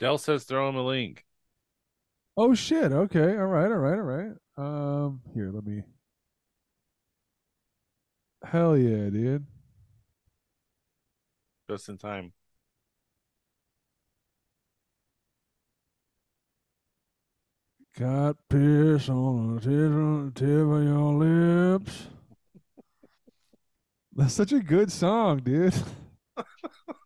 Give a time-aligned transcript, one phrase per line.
[0.00, 1.26] Dell says throw him a link.
[2.36, 2.90] Oh shit.
[2.90, 3.36] Okay.
[3.36, 3.70] All right.
[3.70, 3.98] All right.
[3.98, 4.32] All right.
[4.56, 5.20] Um.
[5.34, 5.50] Here.
[5.52, 5.82] Let me.
[8.42, 9.44] Hell yeah, dude.
[11.68, 12.32] Just in time.
[17.98, 22.06] Got piss on the tip, of your lips.
[24.16, 25.74] That's such a good song, dude.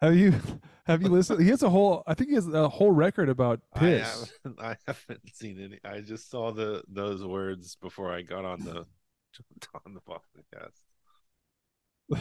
[0.00, 0.34] have you
[0.86, 1.42] have you listened?
[1.42, 2.02] He has a whole.
[2.06, 4.32] I think he has a whole record about I piss.
[4.44, 5.78] haven't, I haven't seen any.
[5.84, 8.86] I just saw the those words before I got on the
[9.86, 10.80] on the podcast.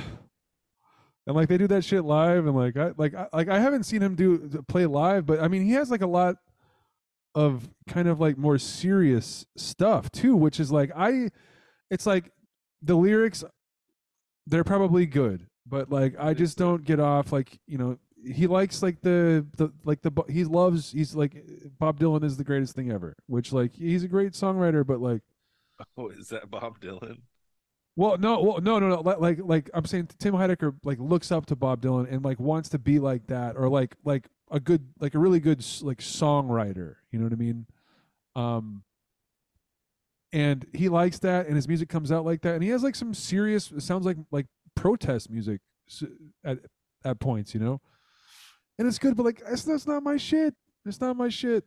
[1.28, 3.84] and like they do that shit live, and like I like I, like I haven't
[3.84, 6.36] seen him do play live, but I mean he has like a lot
[7.36, 11.30] of kind of like more serious stuff too, which is like I,
[11.90, 12.32] it's like
[12.82, 13.44] the lyrics,
[14.48, 18.84] they're probably good, but like I just don't get off like you know he likes
[18.84, 21.44] like the the like the he loves he's like
[21.80, 25.22] Bob Dylan is the greatest thing ever, which like he's a great songwriter, but like
[25.98, 27.20] Oh, is that Bob Dylan?
[27.96, 29.02] well, no, well, no, no, no.
[29.02, 32.70] Like, like I'm saying, Tim Heidecker like looks up to Bob Dylan and like wants
[32.70, 36.96] to be like that, or like, like a good, like a really good like songwriter.
[37.12, 37.66] You know what I mean?
[38.36, 38.84] Um,
[40.32, 42.96] and he likes that, and his music comes out like that, and he has like
[42.96, 43.72] some serious.
[43.72, 44.46] It sounds like like
[44.80, 45.60] protest music
[46.44, 46.60] at
[47.04, 47.82] at points, you know.
[48.78, 50.56] And it's good, but like that's that's not my shit.
[50.86, 51.66] It's not my shit.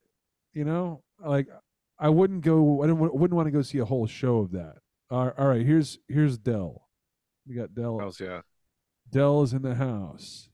[0.54, 1.48] You know, like
[1.98, 2.82] I wouldn't go.
[2.82, 4.76] I don't, wouldn't want to go see a whole show of that.
[5.10, 6.88] All all right, here's here's Dell.
[7.46, 7.98] We got Dell.
[7.98, 8.40] How's yeah?
[9.10, 10.48] Dell is in the house.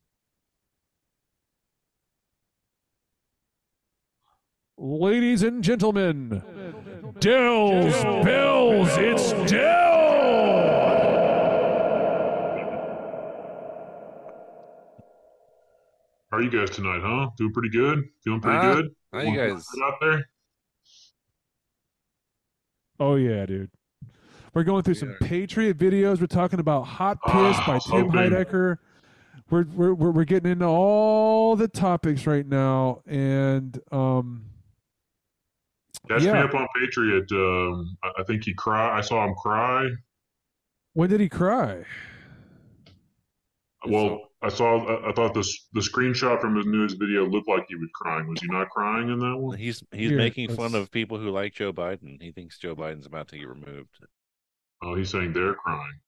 [4.76, 6.42] Ladies and gentlemen,
[7.20, 8.88] Dell's Bells.
[8.96, 9.87] It's Dell.
[16.38, 17.30] How are you guys tonight, huh?
[17.36, 18.04] Doing pretty good?
[18.22, 18.94] Feeling pretty Ah, good?
[19.12, 19.66] How you guys?
[19.84, 20.30] out there?
[23.00, 23.72] Oh yeah, dude.
[24.54, 26.20] We're going through some Patriot videos.
[26.20, 28.20] We're talking about Hot Piss Ah, by Tim hoping.
[28.20, 28.76] Heidecker.
[29.50, 34.44] We're, we're we're we're getting into all the topics right now, and um,
[36.08, 37.26] Catch me up on Patriot.
[37.32, 38.96] Um, I, I think he cry.
[38.96, 39.88] I saw him cry.
[40.92, 41.82] when did he cry?
[43.88, 44.84] Well, I saw.
[44.86, 48.28] I, I thought this the screenshot from his newest video looked like he was crying.
[48.28, 49.58] Was he not crying in that one?
[49.58, 52.22] He's he's Here, making fun let's- of people who like Joe Biden.
[52.22, 53.98] He thinks Joe Biden's about to get removed.
[54.82, 56.00] Oh, he's saying they're crying.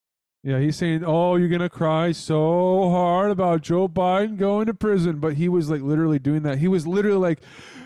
[0.44, 5.18] Yeah, he's saying, "Oh, you're gonna cry so hard about Joe Biden going to prison,"
[5.18, 6.58] but he was like literally doing that.
[6.58, 7.41] He was literally like,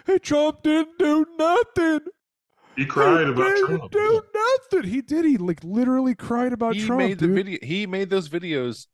[0.06, 2.00] "Hey, Trump didn't do nothing.
[2.76, 3.92] He cried He about didn't Trump.
[3.92, 4.22] do
[4.72, 5.24] nothing." He did.
[5.24, 6.98] He like literally cried about he Trump.
[6.98, 7.34] made the dude.
[7.34, 7.58] video.
[7.62, 8.86] He made those videos,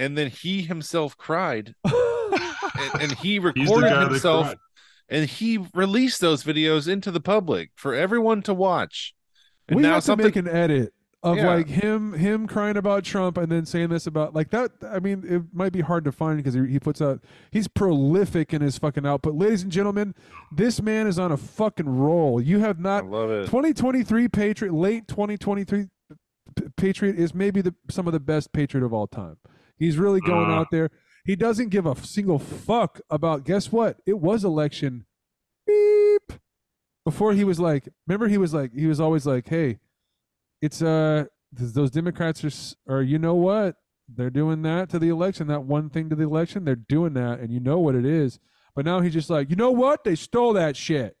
[0.00, 4.54] and then he himself cried, and, and he recorded himself,
[5.08, 9.14] and he released those videos into the public for everyone to watch.
[9.68, 11.48] And we now have to something make an edit of Yeah.
[11.48, 14.72] like him him crying about Trump and then saying this about like that.
[14.82, 18.54] I mean, it might be hard to find because he, he puts out he's prolific
[18.54, 19.34] in his fucking output.
[19.34, 20.14] Ladies and gentlemen,
[20.50, 22.40] this man is on a fucking roll.
[22.40, 23.44] You have I not love it.
[23.46, 25.86] 2023 Patriot, late 2023
[26.56, 29.36] P- Patriot is maybe the some of the best Patriot of all time.
[29.80, 30.54] He's really going Uh.
[30.54, 30.90] out there.
[31.24, 33.44] He doesn't give a single fuck about.
[33.44, 33.98] Guess what?
[34.06, 35.06] It was election.
[35.66, 36.32] Beep.
[37.04, 39.78] Before he was like, remember he was like, he was always like, hey,
[40.62, 43.76] it's uh, those Democrats are, or you know what?
[44.08, 45.46] They're doing that to the election.
[45.46, 46.64] That one thing to the election.
[46.64, 48.38] They're doing that, and you know what it is.
[48.74, 50.04] But now he's just like, you know what?
[50.04, 51.16] They stole that shit.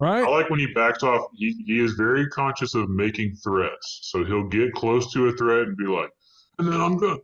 [0.00, 0.24] Right?
[0.24, 1.28] I like when he backs off.
[1.34, 4.00] He, he is very conscious of making threats.
[4.02, 6.10] So he'll get close to a threat and be like,
[6.58, 7.22] and then I'm going to,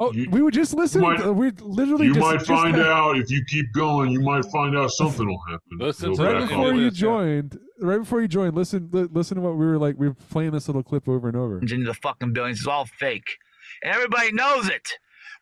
[0.00, 1.02] Oh, You- we were just listening.
[1.08, 4.12] might- to- we literally you just, might just find had- out if you keep going,
[4.12, 5.78] you might find out something will happen.
[5.78, 7.06] Listen to right back before you this, yeah.
[7.08, 7.58] joined.
[7.80, 9.96] Right before you joined, listen, li- listen to what we were like.
[9.98, 11.58] We were playing this little clip over and over.
[11.58, 12.58] into the fucking billions.
[12.60, 13.38] It's all fake.
[13.82, 14.88] And everybody knows it.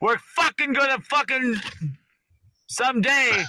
[0.01, 1.57] We're fucking gonna fucking
[2.69, 3.45] someday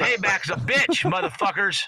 [0.00, 1.82] payback's a bitch, motherfuckers.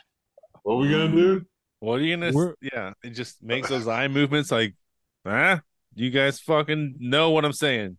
[0.62, 1.46] What are we going to do?
[1.80, 2.28] What are you gonna?
[2.28, 4.74] s- We're- Yeah, it just makes those eye movements like,
[5.26, 5.60] ah,
[5.94, 7.98] you guys fucking know what I'm saying.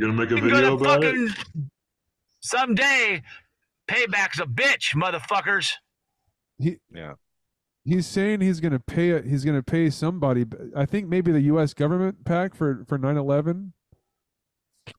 [0.00, 1.28] You going to make a We're video gonna about it?
[1.28, 1.64] fucking
[2.40, 3.22] someday
[3.86, 5.72] payback's a bitch, motherfuckers.
[6.58, 7.14] Yeah,
[7.84, 9.20] He's saying he's going to pay.
[9.28, 10.46] He's going to pay somebody.
[10.76, 11.74] I think maybe the U.S.
[11.74, 13.72] government pack for for 9/11.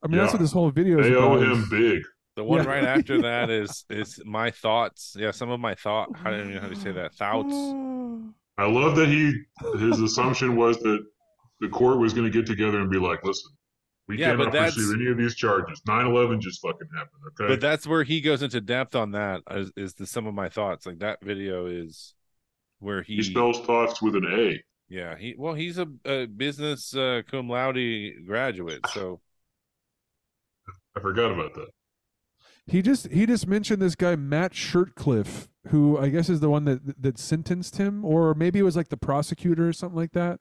[0.04, 2.02] I mean, that's what this whole video is They owe him big.
[2.36, 2.70] the one Yeah.
[2.70, 5.16] right after that is is my thoughts.
[5.18, 6.10] Yeah, some of my thought.
[6.24, 7.14] I don't even know how to say that.
[7.16, 7.54] Thoughts.
[8.58, 9.34] I love that he
[9.80, 11.04] his assumption was that
[11.60, 13.52] the court was going to get together and be like, listen,
[14.08, 15.82] We Yeah, but cannot that's- pursue any of these charges.
[15.88, 17.22] 9-11 just fucking happened.
[17.40, 17.48] Okay.
[17.48, 19.42] But that's where he goes into depth on that.
[19.52, 22.14] Is, is the some of my thoughts like that video is
[22.80, 24.62] where he, he spells thoughts with an A.
[24.90, 27.78] yeah he well he's a, a business uh, cum laude
[28.26, 29.22] graduate so
[30.96, 31.68] I forgot about that.
[32.68, 36.66] He just he just mentioned this guy Matt Shirtcliffe, who I guess is the one
[36.66, 40.40] that that sentenced him, or maybe it was like the prosecutor or something like that.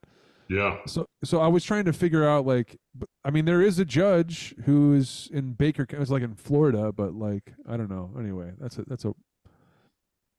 [0.51, 0.79] Yeah.
[0.87, 2.77] So so I was trying to figure out like,
[3.25, 6.91] I mean, there is a judge who is in Baker, County, it's like in Florida,
[6.93, 8.11] but like I don't know.
[8.19, 9.13] Anyway, that's a that's a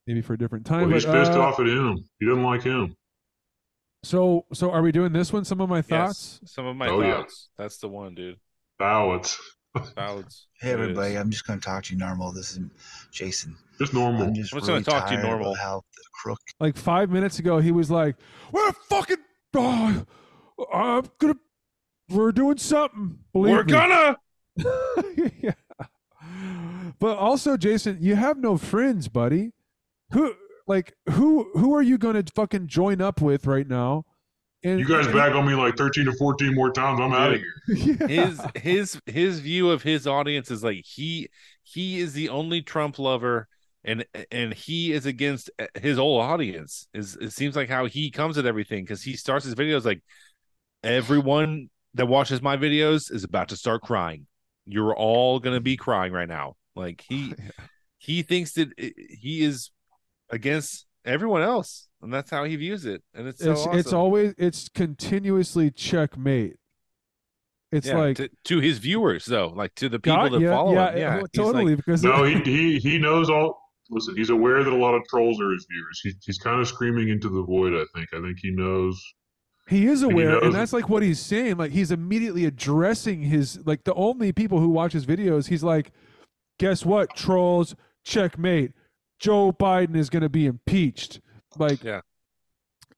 [0.06, 0.82] maybe for a different time.
[0.82, 2.04] Well, he's but, pissed uh, off at him.
[2.20, 2.94] He doesn't like him.
[4.04, 5.46] So so are we doing this one?
[5.46, 6.40] Some of my thoughts.
[6.42, 7.14] yes, some of my Oh, yeah.
[7.14, 8.36] thoughts that's the one dude
[8.78, 9.40] Ballots.
[9.94, 10.48] Thoughts.
[10.60, 11.16] Hey everybody.
[11.16, 12.32] I'm just going to talk to you normal.
[12.32, 12.60] This is
[13.10, 13.56] Jason.
[13.78, 14.24] Just normal.
[14.24, 15.54] I'm just I'm just really gonna talk to you normal.
[15.54, 16.40] How the crook.
[16.60, 18.16] Like five minutes ago, he was like,
[18.52, 19.16] "We're fucking,
[19.54, 20.04] oh,
[20.72, 21.36] I'm gonna,
[22.08, 24.16] we're doing something." Believe we're me." gonna
[25.42, 25.52] yeah.
[26.98, 29.52] But also, Jason, you have no friends, buddy.
[30.12, 30.34] Who
[30.66, 34.04] like who who are you going to fucking join up with right now?
[34.64, 37.00] And You guys back on me like 13 to 14 more times.
[37.00, 37.96] I'm out of here.
[37.98, 38.06] yeah.
[38.06, 41.28] his his his view of his audience is like he
[41.64, 43.48] he is the only Trump lover
[43.84, 48.10] and and he is against uh, his whole audience is it seems like how he
[48.10, 50.02] comes at everything because he starts his videos like
[50.82, 54.26] everyone that watches my videos is about to start crying
[54.66, 57.34] you're all gonna be crying right now like he
[57.98, 59.70] he thinks that i- he is
[60.30, 64.34] against everyone else and that's how he views it and it's so it's it's always
[64.38, 66.56] it's continuously checkmate.
[67.72, 70.50] It's Yeah, like to, to his viewers though like to the people God, that yeah,
[70.50, 73.61] follow yeah, him yeah he's like, totally because No, he, he he knows all.
[73.92, 76.00] Listen, he's aware that a lot of trolls are his viewers.
[76.02, 77.74] He, he's kind of screaming into the void.
[77.74, 78.08] I think.
[78.12, 79.00] I think he knows.
[79.68, 81.56] He is And he aware, and that's like what he's saying.
[81.58, 85.46] Like he's immediately addressing his like the only people who watch his videos.
[85.48, 85.92] He's like,
[86.58, 87.76] guess what, trolls?
[88.04, 88.72] Checkmate.
[89.20, 91.20] Joe Biden is going to be impeached.
[91.56, 92.00] Like, Yeah.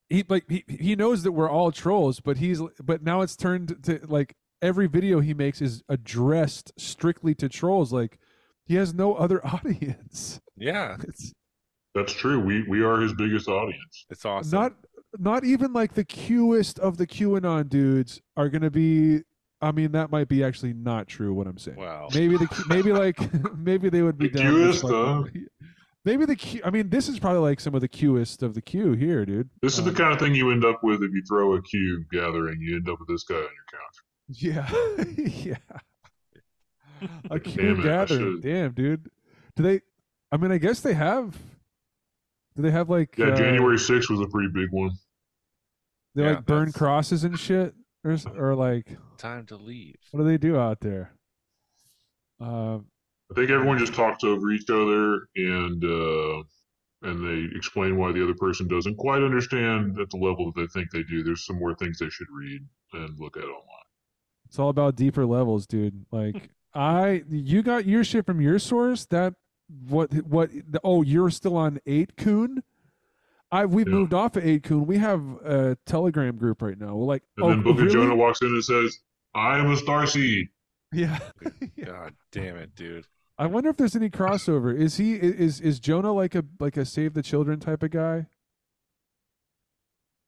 [0.09, 3.83] he like he he knows that we're all trolls, but he's but now it's turned
[3.83, 7.93] to like every video he makes is addressed strictly to trolls.
[7.93, 8.19] Like
[8.65, 10.41] he has no other audience.
[10.57, 11.33] Yeah It's
[11.95, 12.41] That's true.
[12.41, 14.07] We we are his biggest audience.
[14.11, 14.59] It's awesome.
[14.59, 14.73] not
[15.19, 19.23] not even like the Qest of the QAnon dudes are going to be.
[19.61, 21.33] I mean, that might be actually not true.
[21.33, 21.77] What I'm saying.
[21.79, 22.09] wow.
[22.13, 23.19] Maybe the Q- maybe like
[23.57, 25.23] maybe they would be The down with Qist, huh?
[25.25, 25.47] fucking-
[26.07, 26.61] Maybe the Q.
[26.65, 29.49] I mean, this is probably like some of the Qest of the Q here, dude.
[29.63, 31.63] This is the Um, kind of thing you end up with if you throw a
[31.63, 32.61] cube gathering.
[32.61, 33.97] You end up with this guy on your couch.
[34.29, 35.55] Yeah,
[37.01, 37.09] yeah.
[37.31, 38.41] A Q Damn gathering.
[38.41, 39.09] Damn, dude.
[39.57, 39.81] Do they?
[40.35, 41.37] I mean, I guess they have.
[42.57, 43.17] Do they have like?
[43.17, 44.91] Yeah, uh, January 6th was a pretty big one.
[46.17, 47.73] They Yeah, like burn that's- crosses and shit,
[48.03, 49.95] or s- or like Time to leave.
[50.11, 51.13] what do they do out there?
[52.41, 52.79] Uh,
[53.31, 56.43] I think everyone just talks over each other and uh,
[57.03, 60.67] and they explain why the other person doesn't quite understand at the level that they
[60.67, 61.23] think they do.
[61.23, 62.61] There's some more things they should read
[62.93, 63.87] and look at online.
[64.47, 66.07] It's all about deeper levels, dude.
[66.11, 69.05] Like I, you got your shit from your source.
[69.07, 69.35] That
[69.89, 70.51] what what?
[70.71, 72.63] The, oh, you're still on 8kun.
[73.53, 73.95] I we've Yeah.
[73.95, 74.87] moved off of 8kun.
[74.87, 76.95] We have a Telegram group right now.
[76.97, 77.87] We're like, And oh, then Book really?
[77.89, 78.99] of Jonah walks in and says,
[79.35, 80.49] "I am a star seed."
[80.93, 81.19] Yeah.
[81.77, 81.87] Yeah.
[81.87, 83.07] God damn it, dude.
[83.37, 84.77] I wonder if there's any crossover.
[84.77, 88.27] Is he is is Jonah like a like a save the children type of guy?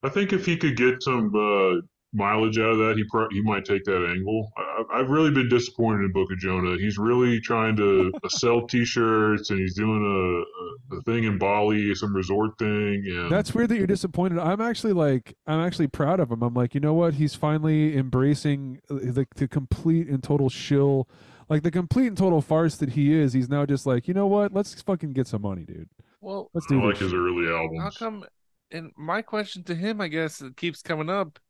[0.03, 1.81] I think if he could get some uh,
[2.17, 4.51] mileage out of that, he pro- he might take that angle.
[4.57, 6.77] I, I- I've really been disappointed in Book of Jonah.
[6.79, 11.95] He's really trying to sell T-shirts, and he's doing a, a, a thing in Bali,
[11.95, 14.39] some resort thing, and That's weird that you're disappointed.
[14.39, 16.43] I'm actually like I'm actually proud of him.
[16.43, 17.15] I'm like, you know what?
[17.15, 21.09] He's finally embracing uh, the the complete and total shill,
[21.49, 23.33] like the complete and total farce that he is.
[23.35, 24.53] He's now just like, you know what?
[24.55, 25.89] Let's fucking get some money, dude.
[26.21, 27.01] Well, Let's I like this.
[27.03, 27.19] his shit.
[27.21, 27.47] early
[27.79, 28.25] how come?
[28.73, 31.41] And my question to him, I guess, it keeps coming up, i-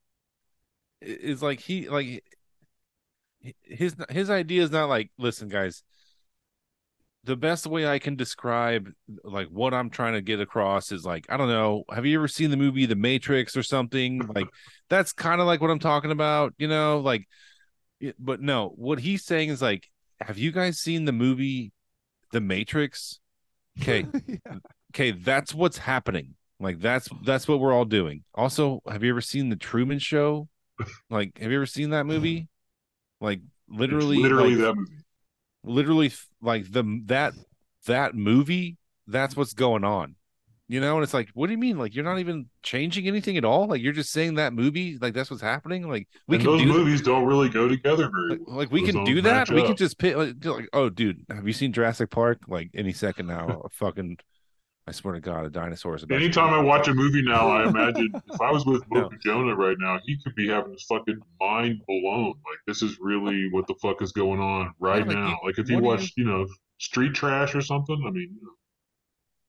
[1.07, 2.25] is like he like
[3.63, 5.83] his his idea is not like, listen, guys.
[7.25, 8.89] The best way I can describe
[9.25, 11.83] like what I'm trying to get across is like I don't know.
[11.93, 14.21] Have you ever seen the movie The Matrix or something?
[14.33, 14.47] Like
[14.89, 17.01] that's kind of like what I'm talking about, you know.
[17.01, 17.27] Like,
[18.21, 19.89] but no, what he's saying is like,
[20.21, 21.73] have you guys seen the movie
[22.31, 23.19] The Matrix?
[23.83, 24.59] Okay, Yeah.
[24.95, 26.35] okay, that's what's happening.
[26.61, 28.23] Like that's that's what we're all doing.
[28.37, 30.49] Also, have you ever seen the Truman Show?
[31.11, 32.49] Like, have you ever seen that movie?
[33.21, 33.41] Like
[33.79, 34.93] It's literally, literally like, that movie.
[35.65, 37.35] literally, like the that
[37.87, 38.77] that movie.
[39.07, 40.17] That's what's going on.
[40.69, 41.79] You know, and it's like, what do you mean?
[41.79, 43.69] Like you're not even changing anything at all?
[43.69, 45.89] Like you're just saying that movie, like that's what's happening.
[45.89, 48.57] Like we and can those do movies don't really go together very like, well.
[48.57, 49.49] like we Those can don't that.
[49.51, 52.41] We can just pick like, like, oh, dude, have you seen Jurassic Park?
[52.49, 54.19] Like any second now, fucking,
[54.89, 56.15] I swear to God, a dinosaur is about.
[56.17, 59.03] Anytime be- I watch a movie now, I imagine if I was with No.
[59.03, 62.29] Book of Jonah right now, he could be having his fucking mind blown.
[62.29, 65.29] Like this is really what the fuck is going on right like, now.
[65.31, 66.47] you- like if he what do you- watched, you know,
[66.79, 68.01] Street Trash or something.
[68.07, 68.37] I mean,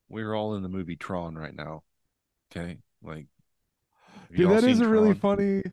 [0.10, 1.84] We're all in the movie Tron right now.
[2.52, 3.28] Okay, like.
[4.30, 5.64] have Dude, that is seen a really funny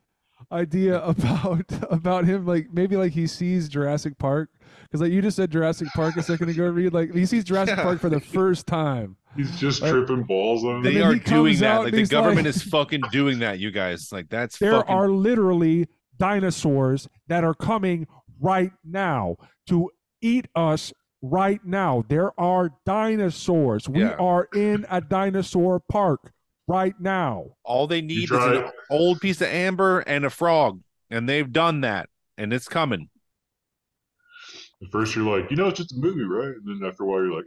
[0.51, 2.45] idea about about him.
[2.45, 4.49] Like maybe like he sees Jurassic Park
[4.83, 6.67] because like you just said Jurassic Park a second ago.
[6.69, 7.83] Read like he sees Jurassic Yeah.
[7.83, 9.17] Park for the first time.
[9.35, 10.77] He's just Like- tripping balls on.
[10.77, 11.77] And They are doing that.
[11.79, 13.59] Like the government like- is fucking doing that.
[13.59, 14.93] You guys, like that's There fucking.
[14.95, 15.87] are literally
[16.17, 18.07] dinosaurs that are coming
[18.39, 19.35] right now
[19.67, 19.89] to
[20.21, 22.03] eat us right now.
[22.07, 23.87] There are dinosaurs.
[23.89, 24.15] We Yeah.
[24.15, 26.31] are in a dinosaur park
[26.67, 27.45] right now.
[27.63, 31.81] all they need is an old piece of amber and a frog, and they've done
[31.81, 33.09] that, and it's coming.
[34.83, 36.55] At first, you're like, you know, it's just a movie, right?
[36.55, 37.45] And then after a while, you're like,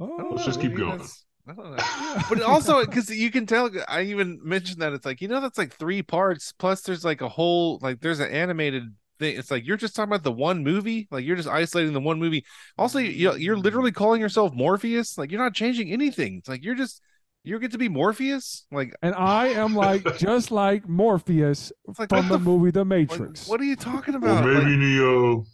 [0.00, 1.02] Oh, Let's just keep going.
[1.46, 2.22] I don't know.
[2.28, 5.58] But also, because you can tell, I even mentioned that it's like you know that's
[5.58, 6.52] like three parts.
[6.52, 9.36] Plus, there's like a whole like there's an animated thing.
[9.36, 11.08] It's like you're just talking about the one movie.
[11.10, 12.44] Like you're just isolating the one movie.
[12.78, 15.18] Also, you you're literally calling yourself Morpheus.
[15.18, 16.38] Like you're not changing anything.
[16.38, 17.00] It's like you're just
[17.44, 18.64] you get to be Morpheus.
[18.70, 23.20] Like and I am like just like Morpheus like from the the movie The Like,
[23.20, 23.48] Matrix.
[23.48, 24.44] what are you talking well, about?
[24.46, 25.44] maybe Like, Neo.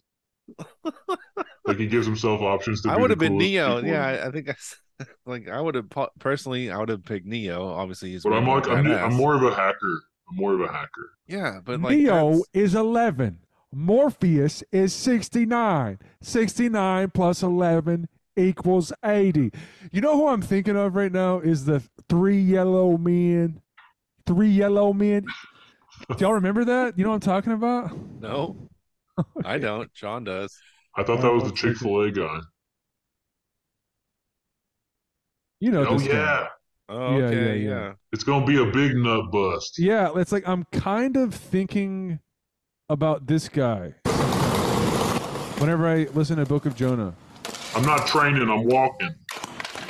[1.66, 2.90] Like he gives himself options to.
[2.90, 3.76] I would have been Neo.
[3.76, 3.90] people.
[3.90, 4.76] Yeah, I, I think I, s-
[5.26, 5.86] like I would have
[6.18, 6.70] personally.
[6.70, 7.66] I would have picked Neo.
[7.68, 8.86] Obviously, he's But I'm more like, I'm.
[8.90, 10.02] I'm more of a hacker.
[10.30, 11.10] I'm more of a hacker.
[11.26, 13.40] Yeah, but like Neo that's- is 11.
[13.70, 15.98] Morpheus is 69.
[16.22, 19.50] 69 plus 11 equals 80.
[19.92, 23.60] You know who I'm thinking of right now is the three yellow men.
[24.26, 25.26] Three yellow men.
[26.10, 26.96] Do y'all remember that?
[26.96, 27.90] You know what I'm talking about?
[28.20, 28.56] no,
[29.44, 29.92] I don't.
[29.94, 30.56] John does.
[30.96, 32.38] I thought that was the oh, Chick Fil A guy.
[35.60, 36.14] You know Oh this guy.
[36.14, 36.46] yeah,
[36.88, 37.70] Oh, Yeah, okay, yeah, yeah.
[37.70, 37.92] yeah.
[38.12, 39.78] it's gonna be a big nut bust.
[39.78, 42.20] Yeah, it's like I'm kind of thinking
[42.88, 43.94] about this guy.
[45.58, 47.14] Whenever I listen to Book of Jonah.
[47.74, 48.48] I'm not training.
[48.48, 49.14] I'm walking.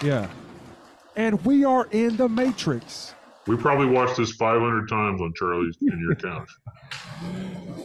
[0.03, 0.29] Yeah.
[1.17, 3.15] And we are in the Matrix.
[3.47, 6.51] We probably watched this 500 times on Charlie's in your couch.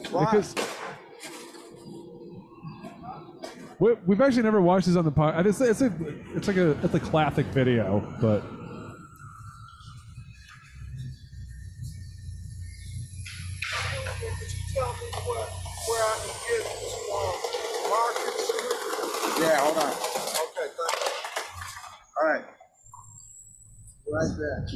[0.03, 0.55] Because
[3.80, 5.46] we, we've actually never watched this on the pod.
[5.46, 5.94] It's, it's, a,
[6.36, 8.44] it's like a it's a classic video, but
[19.44, 19.92] Yeah, hold on.
[19.92, 20.98] Okay, thank.
[22.15, 22.46] All right.
[24.10, 24.68] Right there.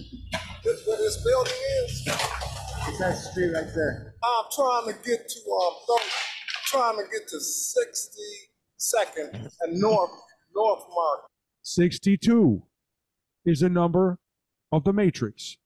[0.64, 1.54] This where this building
[1.86, 2.08] is?
[2.88, 4.14] It's that street right there.
[4.22, 6.12] I'm trying to get to um those,
[6.66, 7.40] trying to get to
[8.80, 10.12] 62nd and North
[10.56, 11.30] North Market.
[11.64, 12.64] 62
[13.46, 14.18] is a number
[14.72, 15.58] of the Matrix.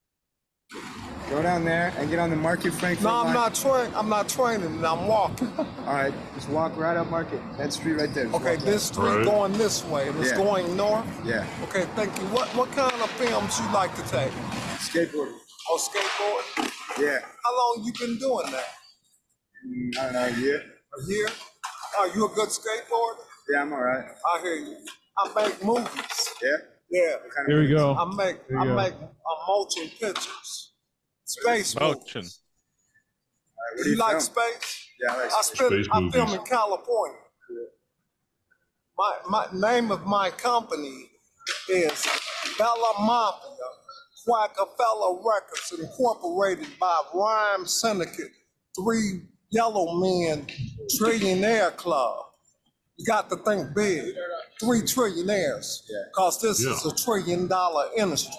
[1.30, 3.34] Go down there and get on the Market Frankford No, I'm line.
[3.34, 3.91] not train.
[3.96, 4.84] I'm not training.
[4.84, 5.48] I'm walking.
[5.58, 7.39] All right, just walk right up Market.
[7.58, 8.25] That street right there.
[8.25, 9.25] Just Okay, walk this street Right.
[9.25, 10.38] going this way and it's Yeah.
[10.38, 11.06] going north.
[11.25, 11.46] Yeah.
[11.63, 12.25] Okay, thank you.
[12.27, 14.32] What what kind of films you like to take?
[14.80, 15.38] Skateboarding.
[15.70, 16.72] Oh, skateboard.
[17.00, 17.20] Yeah.
[17.44, 18.65] How long you been doing that?
[19.65, 20.58] Mm, I don't know, a year.
[21.00, 21.27] A year?
[22.00, 23.18] Are you a good skateboarder?
[23.50, 24.06] Yeah, I'm all right.
[24.36, 24.78] I hear you.
[25.18, 26.30] I make movies.
[26.42, 26.50] Yeah?
[26.90, 27.12] Yeah.
[27.36, 27.76] Kind of Here we movies?
[27.78, 27.96] go.
[27.96, 28.76] I make There I you go.
[28.76, 30.72] make uh, motion pictures.
[31.26, 32.22] Space Motion.
[32.22, 32.40] movies.
[33.58, 34.88] All right, what do You you like space?
[35.02, 35.58] Yeah, I like I space.
[35.58, 37.18] spent Space I film in California.
[38.98, 41.10] My my name of my company
[41.70, 42.06] is
[42.58, 43.70] Bella Mafia,
[44.28, 48.32] Quackafeller Records, incorporated by Rhyme Syndicate,
[48.78, 50.48] Three Yellow Men
[51.00, 52.25] Trillionaire Club.
[52.98, 54.13] You got to think big.
[54.60, 55.79] Three trillionaires.
[56.15, 58.34] Cause this is a trillion dollar industry.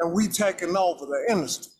[0.00, 1.72] And we taking over the industry.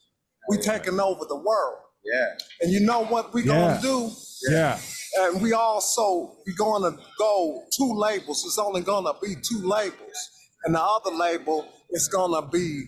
[0.48, 1.78] We taking over the world.
[2.04, 2.26] Yeah.
[2.60, 3.78] And you know what we Yeah.
[3.78, 4.10] gonna do?
[4.50, 4.78] Yeah.
[5.18, 8.44] And we also we gonna go two labels.
[8.44, 10.16] It's only gonna be two labels,
[10.64, 12.84] and the other label is gonna be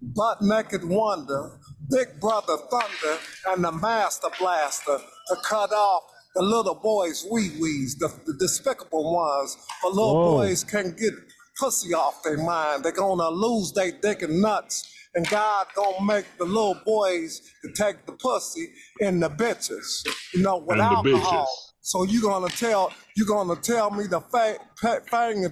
[0.00, 1.60] Butt Naked Wonder,
[1.90, 4.98] Big Brother Thunder, and the Master Blaster
[5.28, 9.56] to cut off the little boys' wee wees, the, the despicable ones.
[9.82, 10.36] But little Whoa.
[10.38, 11.12] boys can get
[11.58, 12.84] pussy off their mind.
[12.84, 14.90] They're gonna lose their dick and nuts.
[15.16, 18.68] And God gonna make the little boys to take the pussy
[19.00, 21.44] and the bitches, you know, with And the alcohol.
[21.46, 21.72] bitches.
[21.82, 25.42] So you gonna tell you gonna tell me the fa- pa- thing,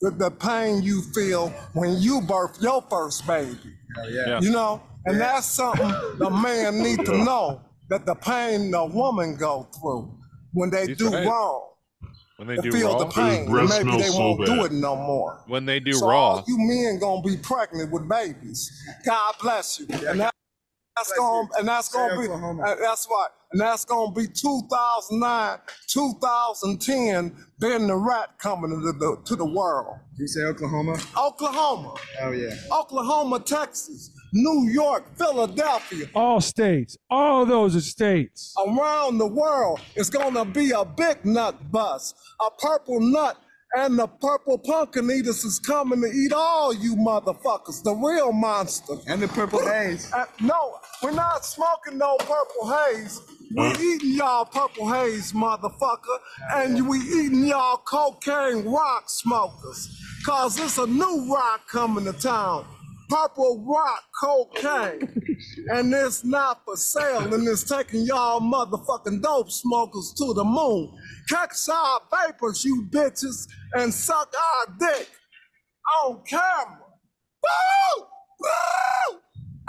[0.00, 3.58] the, the pain you feel when you birth your first baby.
[3.96, 4.28] Hell yeah.
[4.28, 4.40] Yeah.
[4.40, 9.36] You know, and that's something the man need to know that the pain the woman
[9.36, 10.18] go through
[10.52, 11.26] when they He's do right.
[11.26, 11.68] wrong.
[12.38, 14.46] When they To do feel raw, the pain, and breast maybe they smells so won't
[14.46, 15.42] do it no more.
[15.46, 18.70] when they do wrong so raw, all you men gonna be pregnant with babies.
[19.04, 19.86] God bless you.
[20.08, 20.34] And that,
[20.96, 23.28] that's gonna and that's gonna be uh, that's right.
[23.52, 27.36] And that's gonna be 2009, 2010.
[27.60, 29.96] Ben the Rat coming to the to the world.
[30.18, 30.96] You say Oklahoma?
[31.16, 32.54] Oklahoma, Oh yeah.
[32.72, 36.96] Oklahoma, Texas, New York, Philadelphia, All states.
[37.10, 38.54] All those are states.
[38.66, 39.80] around the world.
[39.94, 43.36] It's gonna be a big nut bus, a purple nut,
[43.74, 48.94] and the purple pumpkin eaters is coming to eat all you motherfuckers, the real monster.
[49.06, 50.10] And the purple haze.
[50.12, 53.20] Uh, no, we're not smoking no purple haze.
[53.54, 53.74] We Huh?
[53.80, 56.18] eating y'all purple haze, motherfucker,
[56.54, 59.88] and we eating y'all cocaine rock smokers.
[60.24, 62.64] Cause it's a new rock coming to town.
[63.12, 65.22] Purple rock cocaine.
[65.68, 70.96] and it's not for sale, and it's taking y'all motherfucking dope smokers to the moon.
[71.28, 75.10] Catch our vapors, you bitches, and suck our dick
[76.02, 76.78] on camera.
[77.42, 78.02] Woo!
[78.40, 79.18] Woo!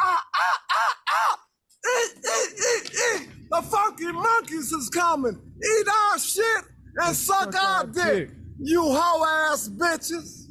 [0.01, 1.39] Ah, ah, ah, ah!
[1.85, 3.29] Eat, eat, eat, eat!
[3.51, 5.37] The funky monkeys is coming.
[5.61, 6.63] Eat our shit
[6.95, 8.29] and suck our dick.
[8.61, 10.45] You hoe ass bitches.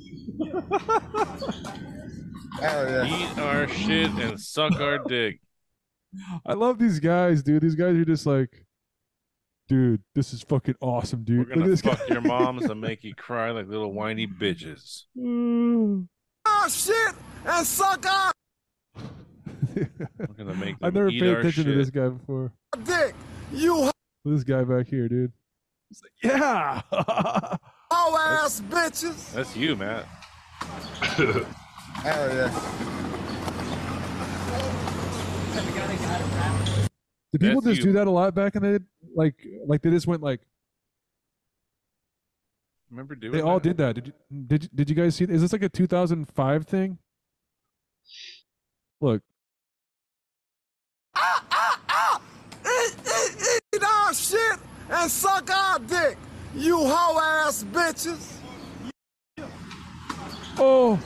[2.60, 3.32] Hell yeah.
[3.32, 5.40] eat our shit and suck our dick.
[6.46, 7.62] I love these guys, dude.
[7.62, 8.66] These guys are just like,
[9.68, 11.38] dude, this is fucking awesome, We're dude.
[11.38, 12.14] Look at gonna this fuck guy.
[12.14, 15.04] your moms and make you cry like little whiny bitches.
[15.18, 16.04] Our
[16.46, 17.14] ah, shit
[17.46, 18.32] and suck our
[19.74, 21.72] We're gonna make I've never paid attention shit.
[21.72, 22.52] to this guy before.
[22.84, 23.14] dick.
[23.52, 23.90] You
[24.24, 25.32] This guy back here, dude.
[25.88, 26.80] He's like, yeah.
[27.90, 29.32] Oh ass bitches.
[29.32, 30.06] That's you, Matt.
[32.02, 32.48] Hell yeah.
[37.32, 37.92] Did people That's just you.
[37.92, 38.84] do that a lot back in the day?
[39.14, 39.34] Like,
[39.66, 40.40] like they just went like
[42.90, 43.62] Remember doing they all that?
[43.62, 43.94] did that.
[43.94, 44.12] Did you,
[44.46, 45.24] did you, did you guys see?
[45.24, 46.98] Is this like a 2005 thing?
[49.00, 49.22] Look,
[51.14, 52.20] Ah, ah, ah!
[52.66, 54.58] Eat, eat, eat our shit
[54.90, 56.16] and suck our dick.
[56.54, 58.36] You hoe ass bitches.
[60.58, 61.00] oh,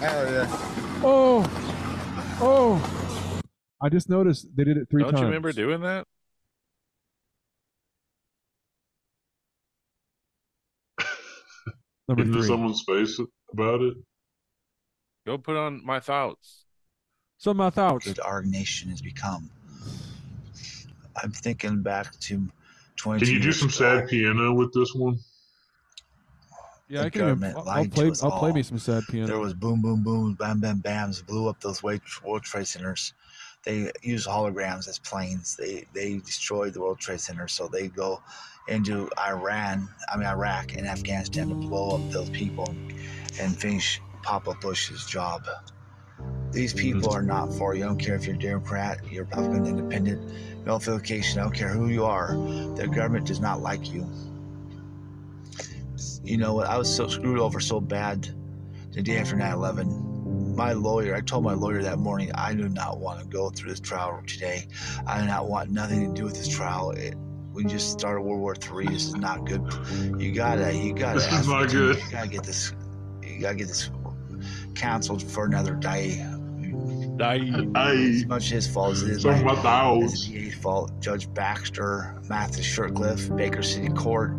[0.00, 0.46] Hell yeah.
[1.04, 1.44] oh,
[2.40, 3.40] oh.
[3.82, 5.20] I just noticed they did it 3 Don't times.
[5.20, 6.06] you remember doing that?
[12.08, 12.48] Number Into three.
[12.48, 13.20] someone's face
[13.52, 13.94] about it.
[15.26, 16.64] Go put on my thoughts.
[17.38, 18.06] So my thoughts.
[18.06, 19.48] that our nation has become.
[21.22, 22.48] I'm thinking back to
[22.96, 23.24] 20.
[23.24, 23.74] Can you do some ago.
[24.00, 25.18] sad piano with this one?
[26.90, 27.20] Yeah, I can.
[27.20, 28.10] Government I'll, I'll play.
[28.22, 28.52] I'll play all.
[28.52, 29.28] me some sad piano.
[29.28, 33.14] There was boom, boom, boom, bam, bam, bams, blew up those World Trade Centers.
[33.62, 35.54] They used holograms as planes.
[35.54, 38.20] They they destroyed the World Trade Center, so they go
[38.66, 42.68] into Iran, I mean Iraq and Afghanistan to blow up those people
[43.40, 45.44] and finish Papa Bush's job.
[46.50, 46.98] These mm-hmm.
[46.98, 47.84] people are not for you.
[47.84, 51.38] I don't care if you're Democrat, you're Republican, Independent, no affiliation.
[51.38, 52.32] I don't care who you are.
[52.74, 54.10] The government does not like you.
[56.24, 56.66] You know what?
[56.66, 58.28] I was so screwed over so bad
[58.92, 60.54] the day after 9 11.
[60.56, 63.70] My lawyer, I told my lawyer that morning, I do not want to go through
[63.70, 64.66] this trial today.
[65.06, 66.90] I do not want nothing to do with this trial.
[66.90, 67.14] It,
[67.52, 68.86] we just started World War Three.
[68.86, 69.62] This is not good.
[70.18, 71.20] You gotta, you gotta.
[71.20, 71.96] This is not good.
[71.96, 72.72] You gotta get this.
[73.22, 73.90] You gotta get this
[74.74, 76.24] canceled for another day.
[77.16, 77.50] Die.
[77.74, 79.46] I As much his fault as it is some
[80.02, 80.92] it's DA's fault.
[81.00, 84.32] Judge Baxter, Mathis Shirtcliffe, Baker City Court,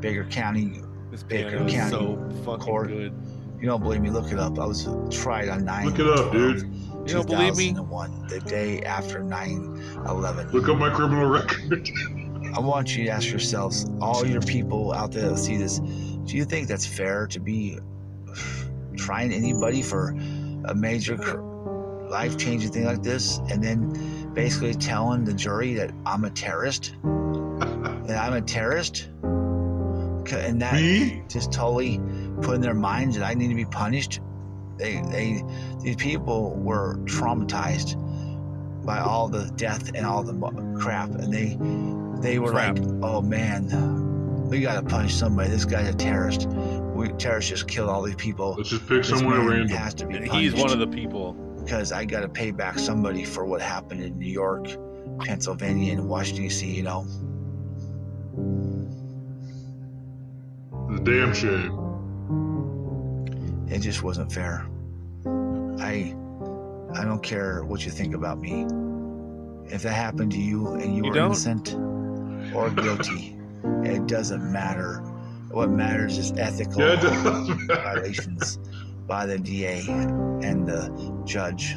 [0.00, 0.80] Baker County.
[1.16, 2.88] This Baker piano is County so fucking Court.
[2.88, 3.14] good.
[3.58, 4.10] You don't believe me?
[4.10, 4.58] Look it up.
[4.58, 6.60] I was tried on 9 Look it up, dude.
[6.60, 7.70] You don't believe me?
[7.70, 10.50] 2001, the day after 9 11.
[10.50, 11.88] Look up my criminal record.
[12.54, 16.36] I want you to ask yourselves, all your people out there that see this, do
[16.36, 17.78] you think that's fair to be
[18.98, 20.10] trying anybody for
[20.66, 21.16] a major
[22.10, 26.94] life changing thing like this and then basically telling the jury that I'm a terrorist?
[27.02, 29.08] that I'm a terrorist?
[30.26, 31.22] Ca- And that Me?
[31.28, 32.00] just totally
[32.42, 34.20] put in their minds that I need to be punished.
[34.76, 35.42] They, they,
[35.82, 37.96] these people were traumatized
[38.84, 40.34] by all the death and all the
[40.78, 41.56] crap, and they,
[42.20, 42.78] they were Crap.
[42.78, 45.48] like, "Oh man, we gotta punish somebody.
[45.50, 46.46] This guy's a terrorist.
[46.48, 48.54] We terrorists just killed all these people.
[48.56, 49.68] Let's just pick This someone at random.
[49.76, 51.32] has to be punished he's one of the people.
[51.64, 54.66] because I gotta pay back somebody for what happened in New York,
[55.20, 56.70] Pennsylvania, and Washington D.C.
[56.70, 57.06] You know."
[61.06, 61.72] Damn shame.
[63.68, 64.66] It just wasn't fair.
[65.80, 66.14] I
[66.94, 68.66] I don't care what you think about me.
[69.72, 71.26] If that happened to you and you, You were don't?
[71.26, 71.74] innocent
[72.54, 73.36] or guilty,
[73.84, 74.98] it doesn't matter.
[75.50, 76.96] What matters is ethical Yeah,
[77.68, 78.58] violations
[79.06, 81.76] by the DA and the judge.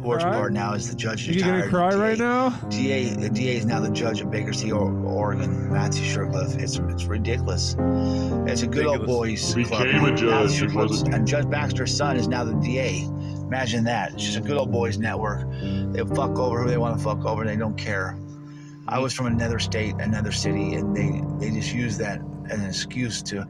[0.00, 0.32] The gonna worst cry?
[0.34, 2.50] part now is the judge You gonna cry The right now?
[2.70, 6.56] DA, the DA is now the judge of Bakersfield, or- Oregon, Matthew Shirtcliffe.
[6.56, 7.76] It's it's ridiculous.
[8.46, 9.84] It's a good old boys He club.
[9.84, 13.06] became a Now judge, he and Judge Baxter's son is now the DA.
[13.42, 14.14] Imagine that.
[14.14, 15.46] It's just a good old boys network.
[15.92, 17.44] They fuck over who they want to fuck over.
[17.44, 18.16] They don't care.
[18.88, 22.66] I was from another state, another city, and they they just use that as an
[22.66, 23.46] excuse to.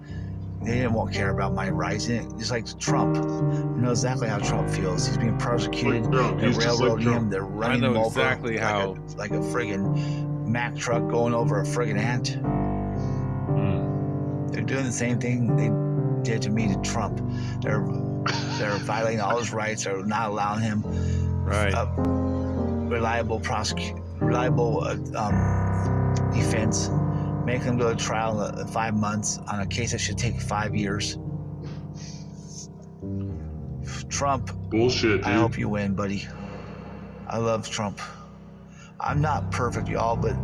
[0.63, 2.09] They didn't care about my rights.
[2.09, 5.07] And Just like Trump, you know exactly how Trump feels.
[5.07, 6.05] He's being persecuted.
[6.07, 7.31] Like They're He's just like railroading him.
[7.31, 11.33] They're running know him over exactly like how- a, like a friggin' Mack truck going
[11.33, 12.37] over a friggin' ant.
[12.43, 14.53] Mm.
[14.53, 15.71] They're doing the same thing they
[16.29, 17.21] did to me to Trump.
[17.63, 17.87] They're
[18.59, 19.85] they're violating all his rights.
[19.85, 20.83] They're not allowing him
[21.45, 21.73] Right.
[21.73, 26.91] a reliable prosecute, reliable uh, um, defense.
[27.51, 30.73] Make him go to trial in five months on a case that should take five
[30.73, 31.19] years.
[34.09, 35.25] Trump Bullshit, dude.
[35.25, 36.29] I hope you win, buddy.
[37.27, 38.01] I love Trump.
[39.01, 40.37] I'm not perfect, y'all, but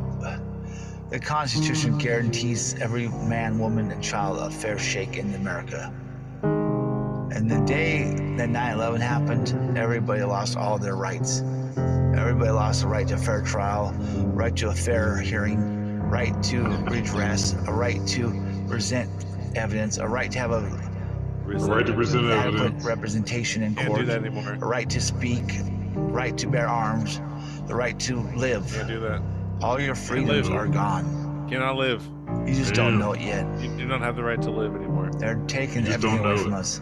[1.08, 2.00] the Constitution mm.
[2.00, 5.94] guarantees every man, woman, and child a fair shake in America.
[6.42, 8.02] And the day
[8.36, 11.42] that 9 11 happened, everybody lost all their rights.
[11.78, 13.92] Everybody lost the right to a fair trial,
[14.34, 15.75] right to a fair hearing,
[16.06, 18.30] right to redress, a right to
[18.68, 19.10] present
[19.54, 20.60] evidence, a right to have a
[21.44, 22.84] right to present adequate evidence.
[22.84, 24.52] representation in Can't court do that anymore.
[24.54, 25.44] a right to speak,
[25.94, 27.20] right to bear arms,
[27.66, 28.70] the right to live.
[28.72, 29.22] Can't do that.
[29.62, 31.48] All your freedoms are gone.
[31.48, 32.06] Cannot live.
[32.46, 33.46] You just don't know it yet.
[33.60, 35.10] You do not have the right to live anymore.
[35.18, 36.56] They're taking everything away from it.
[36.56, 36.80] us.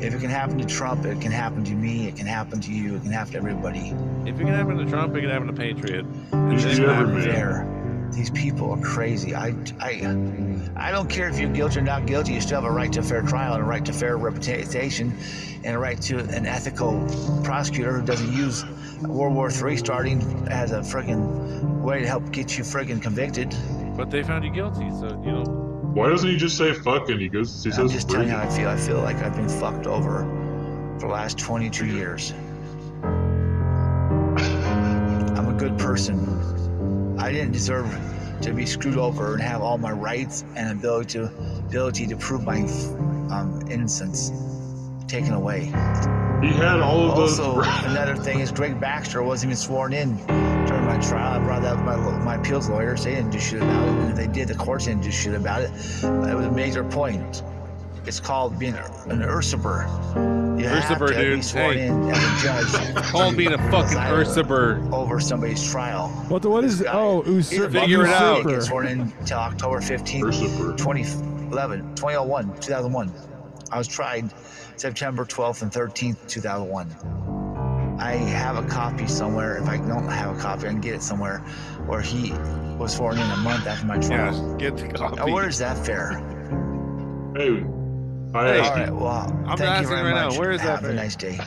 [0.00, 2.72] If it can happen to Trump, it can happen to me, it can happen to
[2.72, 3.94] you, it can happen to everybody.
[4.24, 6.06] If it can happen to Trump, it can happen to Patriot.
[6.32, 7.66] It's just not fair.
[8.12, 9.34] These people are crazy.
[9.34, 10.02] I, I,
[10.76, 12.32] I don't care if you're guilty or not guilty.
[12.32, 15.16] You still have a right to a fair trial and a right to fair representation,
[15.64, 17.06] and a right to an ethical
[17.44, 18.64] prosecutor who doesn't use
[19.02, 23.54] World War III starting as a friggin' way to help get you friggin' convicted.
[23.96, 25.44] But they found you guilty, so you know.
[25.94, 27.18] Why doesn't he just say fucking?
[27.18, 27.64] He goes.
[27.64, 28.42] He I'm says just telling you how.
[28.42, 28.68] I feel.
[28.68, 30.24] I feel like I've been fucked over
[31.00, 32.32] for the last 22 years.
[35.36, 36.59] I'm a good person.
[37.20, 37.86] I didn't deserve
[38.40, 41.24] to be screwed over and have all my rights and ability to
[41.58, 42.62] ability to prove my
[43.30, 44.32] um, innocence
[45.06, 45.66] taken away.
[46.40, 47.38] He had all of those.
[47.38, 50.16] Also, another thing is Greg Baxter wasn't even sworn in
[50.66, 51.38] during my trial.
[51.38, 53.04] I brought that up with my, my appeals lawyers.
[53.04, 53.90] They didn't do shit about it.
[53.90, 55.70] And if they did, the courts didn't do shit about it.
[55.70, 57.42] It was a major point.
[58.06, 59.86] It's called being an ursaber.
[60.58, 61.44] You have Ursaber, to be dude.
[61.44, 61.86] sworn Hey.
[61.86, 62.94] in as a judge.
[63.12, 64.92] Called being a fucking preside Ursaber.
[64.92, 66.08] over somebody's trial.
[66.28, 68.36] What the, what is This guy- oh He's usurp, Figure it fucking out.
[68.36, 68.60] Get usurper.
[68.66, 70.20] sworn in until October 15th.
[70.22, 70.76] Ursaper.
[70.76, 73.12] 2011, 2001, 2001.
[73.72, 74.30] I was tried
[74.76, 77.96] September 12th and 13th, 2001.
[78.00, 79.58] I have a copy somewhere.
[79.58, 81.38] If I don't have a copy, I can get it somewhere
[81.86, 82.32] where he
[82.78, 84.56] was sworn in a month after my trial.
[84.58, 85.32] Yeah, get the Now, copy.
[85.32, 86.12] where is that fair?
[87.36, 87.64] Hey,
[88.32, 88.56] I Hey.
[88.58, 90.38] you, right, well, I'm thank you asking very right now, much.
[90.38, 90.90] where is that have fair?
[90.90, 91.38] a nice day.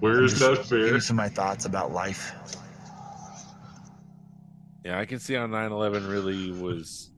[0.00, 0.94] where is Just that Give fair?
[0.94, 2.32] you some of my thoughts about life.
[4.84, 7.10] Yeah, I can see how 9/11 really was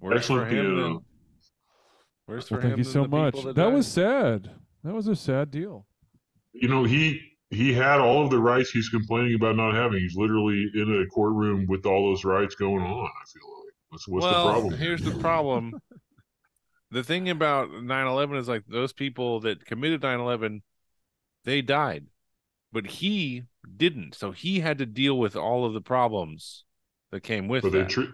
[0.00, 0.82] worse Excellent for him piano.
[0.82, 0.98] than
[2.26, 3.42] worse for Well, him thank you so much.
[3.44, 4.50] That, that, was sad.
[4.82, 5.86] That was a sad deal.
[6.52, 10.00] You know, he he had all of the rights he's complaining about not having.
[10.00, 12.90] He's literally in a courtroom with all those rights going on.
[13.06, 14.74] I feel like what's what's well, the problem?
[14.80, 15.80] here's the problem.
[16.90, 20.62] The thing about 9/11 is like those people that committed 9/11,
[21.44, 22.06] they died,
[22.72, 23.44] but he
[23.76, 24.14] didn't.
[24.14, 26.64] So he had to deal with all of the problems
[27.12, 27.90] that came with but they that.
[27.90, 28.10] treat,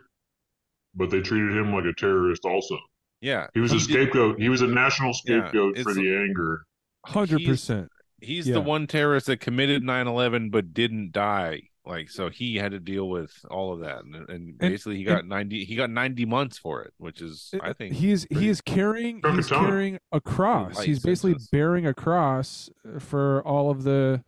[0.95, 2.45] but they treated him like a terrorist.
[2.45, 2.79] Also,
[3.21, 4.41] yeah, he was a did- scapegoat.
[4.41, 6.65] He was a national scapegoat for the anger.
[7.05, 7.89] Hundred He's- percent.
[8.21, 8.55] He's Yeah.
[8.55, 11.69] the one terrorist that committed 9/11 but didn't die.
[11.87, 15.25] Like so, he had to deal with all of that, and, and basically he got
[15.25, 15.65] 90.
[15.65, 19.49] He got 90 months for it, which is I think he's he is carrying he's
[19.49, 19.67] timing.
[19.69, 20.83] carrying a cross.
[20.83, 21.49] He's basically sentence.
[21.53, 22.69] bearing a cross
[22.99, 24.25] for all of the.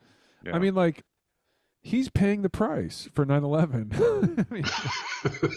[0.46, 0.54] Yeah.
[0.54, 1.02] I mean, like
[1.82, 4.46] he's paying the price for 9/11.
[4.48, 4.62] I mean,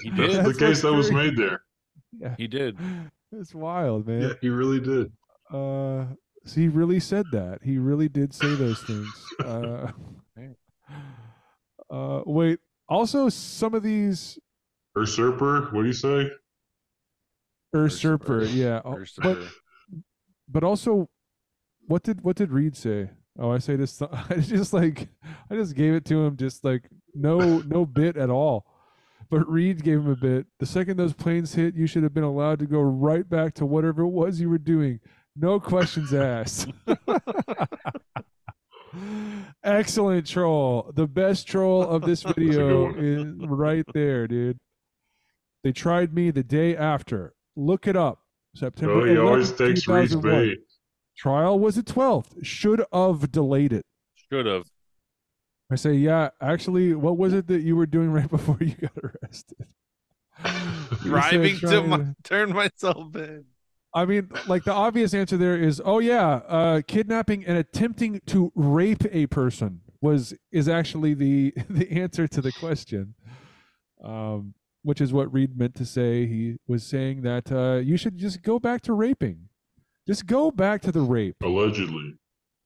[0.03, 1.29] He That's the That's case that was crazy.
[1.29, 1.61] made there.
[2.19, 2.79] yeah, he did.
[3.31, 4.21] it's wild, man.
[4.23, 5.11] Yeah, he really did.
[5.53, 6.05] Uh,
[6.45, 7.59] so he really said that.
[7.63, 9.07] He really did say those things.
[9.45, 9.91] Uh,
[11.91, 14.39] uh, wait, also some of these
[14.95, 16.29] Usurper, what do you say?
[17.73, 18.45] usurper, Usurper.
[18.45, 18.81] yeah.
[18.83, 19.37] oh, First But
[20.49, 21.09] but also
[21.87, 23.09] what did what did Reed say?
[23.39, 25.07] Oh, I say this I just like
[25.49, 28.65] I just gave it to him just like no no bit at all.
[29.29, 30.45] But Reed gave him a bit.
[30.59, 33.65] The second those planes hit, you should have been allowed to go right back to
[33.65, 34.99] whatever it was you were doing.
[35.37, 36.67] No questions asked.
[39.63, 40.91] Excellent troll.
[40.95, 44.57] The best troll of this video is right there, dude.
[45.63, 47.33] They tried me the day after.
[47.55, 48.19] Look it up.
[48.55, 50.31] September Oh, he 11th, always takes Reed's 2001.
[50.49, 50.59] bait.
[51.17, 52.43] Trial was the 12th.
[52.43, 53.85] Should have delayed it.
[54.29, 54.63] should have.
[55.71, 58.91] I say, yeah, actually, what was it that you were doing right before you got
[58.97, 59.67] arrested?
[61.03, 63.45] Driving to my, turn myself in.
[63.93, 68.51] I mean, like the obvious answer there is, oh yeah, uh, kidnapping and attempting to
[68.55, 73.15] rape a person was is actually the the answer to the question,
[74.03, 76.25] um, which is what Reed meant to say.
[76.25, 79.49] He was saying that uh, you should just go back to raping,
[80.07, 81.37] just go back to the rape.
[81.43, 82.15] Allegedly.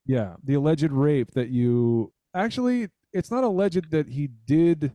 [0.05, 4.93] Yeah, the alleged rape that you actually it's not alleged that he did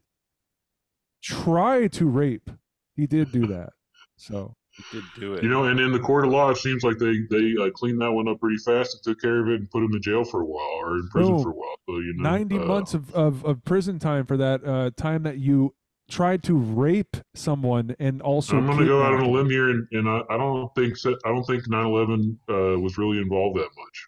[1.22, 2.50] try to rape.
[2.94, 3.70] He did do that.
[4.16, 4.54] So,
[4.92, 5.42] did do it.
[5.42, 8.00] You know, and in the court of law, it seems like they they uh, cleaned
[8.00, 10.24] that one up pretty fast and took care of it and put him in jail
[10.24, 11.42] for a while or in prison Boom.
[11.42, 11.76] for a while.
[11.88, 15.22] So you know, 90 uh, months of, of, of prison time for that uh, time
[15.24, 15.74] that you
[16.08, 19.70] tried to rape someone and also I'm going to go out on a limb here,
[19.70, 23.68] and, and I, I don't think I don't think 9/11 uh, was really involved that
[23.76, 24.06] much.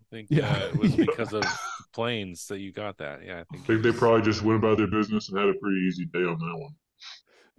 [0.00, 0.50] I think Yeah.
[0.52, 1.44] uh, it was because of
[1.92, 3.24] planes that you got that.
[3.24, 3.66] Yeah, I I think.
[3.66, 6.38] think they probably just went about their business and had a pretty easy day on
[6.38, 6.74] that one.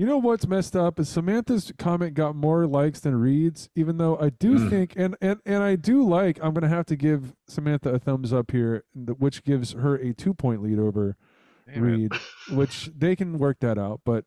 [0.01, 4.17] You know what's messed up is Samantha's comment got more likes than Reed's, even though
[4.17, 4.67] I do Mm.
[4.67, 8.33] think and, and and I do like I'm gonna have to give Samantha a thumbs
[8.33, 11.17] up here, which gives her a two point lead over
[11.67, 11.91] Hey, man.
[11.91, 12.13] Reed,
[12.49, 14.01] which they can work that out.
[14.03, 14.25] But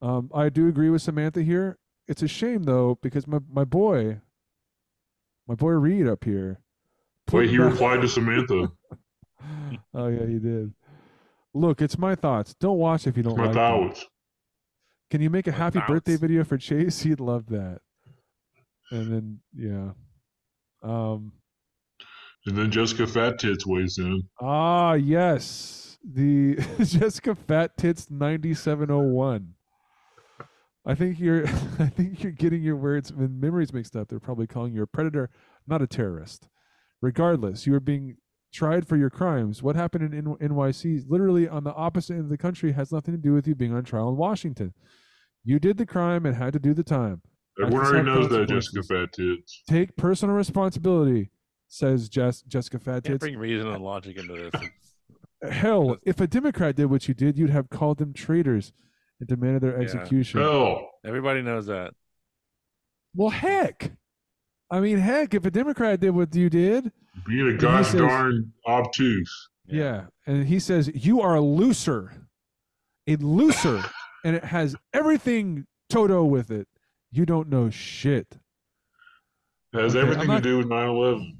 [0.00, 1.76] um, I do agree with Samantha here.
[2.08, 4.22] It's a shame though because my my boy,
[5.46, 6.62] my boy Reed up here.
[7.30, 8.72] Wait, he replied to Samantha.
[9.92, 10.72] oh yeah, he did.
[11.52, 12.54] Look, it's my thoughts.
[12.54, 14.08] Don't watch if you don't My like them.
[15.10, 17.00] Can you make a happy birthday video for Chase?
[17.02, 17.80] He'd love that.
[18.90, 19.90] And then yeah.
[20.82, 21.32] Um
[22.46, 24.22] And then Jessica Fat Tits weighs in.
[24.40, 25.98] ah yes.
[26.02, 29.54] The Jessica Fat Tits 9701.
[30.86, 31.46] I think you're
[31.78, 34.08] I think you're getting your words and memories mixed up.
[34.08, 35.28] They're probably calling you a predator,
[35.66, 36.48] not a terrorist.
[37.02, 38.16] Regardless, you are being
[38.52, 39.62] tried for your crimes.
[39.62, 43.14] What happened in N- NYC, literally on the opposite end of the country, has nothing
[43.14, 44.74] to do with you being on trial in Washington.
[45.44, 47.22] You did the crime and had to do the time.
[47.60, 48.88] Everyone already knows that Jessica consequences.
[48.88, 49.62] Fat Tits.
[49.68, 51.30] Take personal responsibility,
[51.68, 53.18] says Jess, Jessica Fat Can't Tits.
[53.20, 55.50] bring reason and logic into this.
[55.52, 58.72] Hell, if a Democrat did what you did, you'd have called them traitors
[59.18, 59.84] and demanded their Yeah.
[59.84, 60.40] execution.
[60.40, 61.94] Hell, Everybody knows that.
[63.14, 63.92] Well, heck.
[64.70, 66.92] I mean, heck, if a Democrat did what you did,
[67.26, 69.48] being a he gosh says- darn obtuse.
[69.66, 70.06] yeah.
[70.26, 72.26] And he says, You are a looser.
[73.06, 73.82] A looser.
[74.24, 76.68] And it has everything Toto with it.
[77.12, 78.38] You don't know shit.
[79.72, 81.36] It has Okay, everything I'm to do with 9/11.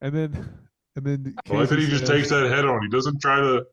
[0.00, 0.58] And then,
[0.96, 2.82] and then, I like that he just says- takes that head on.
[2.82, 3.64] He doesn't try to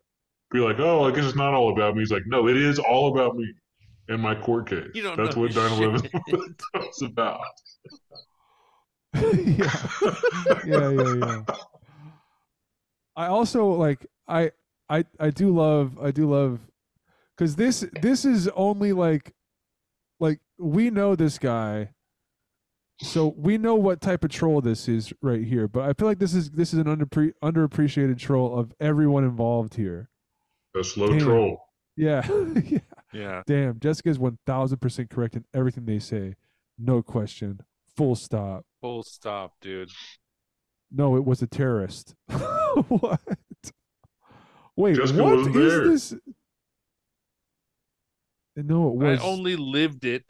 [0.52, 2.80] be like, "Oh, I guess it's not all about me." He's like, "No, it is
[2.80, 3.54] all about me
[4.08, 6.62] and my court case." You don't That's what 9/11 shit.
[6.74, 7.41] was about.
[9.13, 9.82] yeah.
[10.65, 11.44] yeah, yeah, yeah.
[13.17, 14.52] I also like I
[14.89, 16.60] I I do love I do love
[17.41, 19.34] because this this is only like
[20.19, 21.89] like we know this guy,
[23.01, 25.67] so we know what type of troll this is right here.
[25.67, 29.73] But I feel like this is this is an underpre- underappreciated troll of everyone involved
[29.73, 30.10] here.
[30.80, 31.19] A slow Damn.
[31.19, 31.63] troll.
[31.97, 32.27] Yeah,
[32.63, 32.80] yeah.
[33.12, 33.41] Yeah.
[33.47, 36.36] Damn, Jessica's one thousand percent correct in everything they say,
[36.77, 37.62] no question,
[37.97, 38.65] full stop.
[38.82, 39.89] Full stop, dude.
[40.91, 42.13] No, it was a terrorist.
[42.88, 43.19] what?
[44.75, 45.88] Wait, Jessica what wasn't is there.
[45.88, 46.15] this?
[48.65, 49.19] No, it was.
[49.19, 50.24] I only lived it.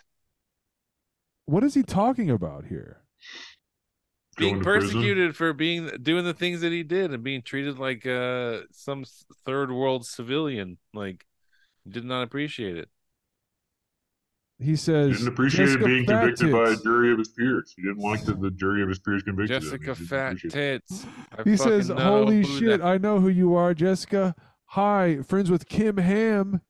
[1.45, 3.01] What is he talking about here?
[4.37, 4.89] Being Going to prison?
[4.89, 9.03] persecuted for being doing the things that he did and being treated like uh some
[9.45, 10.77] third world civilian.
[10.93, 11.25] Like
[11.87, 12.89] did not appreciate it.
[14.59, 17.73] He He says didn't appreciate Jessica being convicted by a jury of his peers.
[17.75, 19.61] He didn't like that the jury of his peers convicted him.
[19.63, 20.37] Jessica didn't Fat.
[20.37, 21.05] Tits.
[21.43, 22.79] He says, "Holy shit!
[22.79, 24.35] the- I know who you are, Jessica.
[24.67, 26.61] Hi, friends with Kim Ham.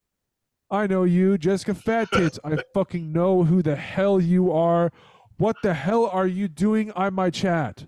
[0.72, 2.40] I know you, Jessica Fat Tits.
[2.44, 4.92] I fucking know who the hell you are.
[5.38, 7.86] What the hell are you doing on my chat?"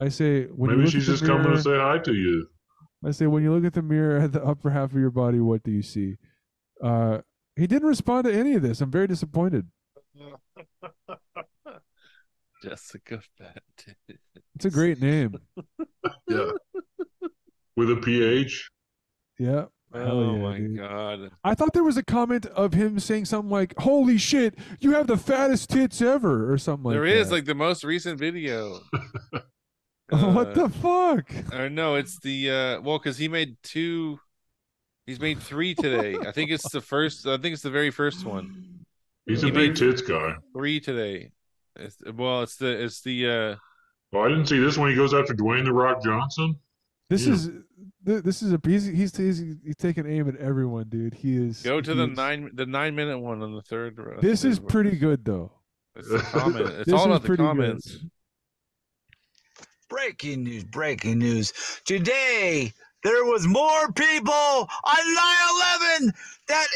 [0.00, 1.98] I say, when you Maybe look she's at the just coming mirror- to say hi
[1.98, 2.48] to you.
[3.04, 5.40] I say, when you look at the mirror at the upper half of your body,
[5.40, 6.16] what do you see?
[6.82, 7.20] Uh,
[7.54, 8.80] he didn't respond to any of this.
[8.82, 9.66] I'm very disappointed.
[12.62, 13.96] Jessica Fenton.
[14.54, 15.36] It's a great name.
[16.28, 16.50] Yeah.
[17.76, 18.70] With a PH.
[19.38, 19.66] Yeah.
[19.94, 20.76] Hell Oh yeah, my dude.
[20.78, 21.30] god.
[21.44, 25.06] I thought there was a comment of him saying something like, "Holy shit, you have
[25.06, 27.34] the fattest tits ever," or something like There is that.
[27.36, 28.80] like the most recent video.
[30.10, 31.54] what Uh, the fuck?
[31.54, 34.18] Or no, it's the uh well, because he made two.
[35.06, 36.16] He's made three today.
[36.16, 37.26] I think it's the first.
[37.26, 38.84] I think it's the very first one.
[39.24, 40.34] He's a big tits guy.
[40.52, 41.30] Three today.
[41.76, 43.56] It's, well, it's the it's the uh
[44.12, 44.90] Oh, I didn't see this one.
[44.90, 46.56] He goes after Dwayne the Rock Johnson.
[47.10, 47.32] This Yeah.
[47.34, 47.58] is th-
[48.06, 51.12] this is a he's he's he's, he's taking aim at everyone, dude.
[51.14, 51.60] He is.
[51.62, 53.98] go to the is- nine the nine minute one on the third.
[53.98, 54.16] row.
[54.16, 55.52] Uh, this is It's- pretty good though.
[55.94, 56.08] It's.
[56.12, 57.48] It's all about the pretty good.
[57.48, 57.98] comments.
[59.88, 61.52] Breaking news, breaking news.
[61.84, 62.72] Today,
[63.04, 65.16] there was more people on
[66.00, 66.12] 9-11
[66.48, 66.66] that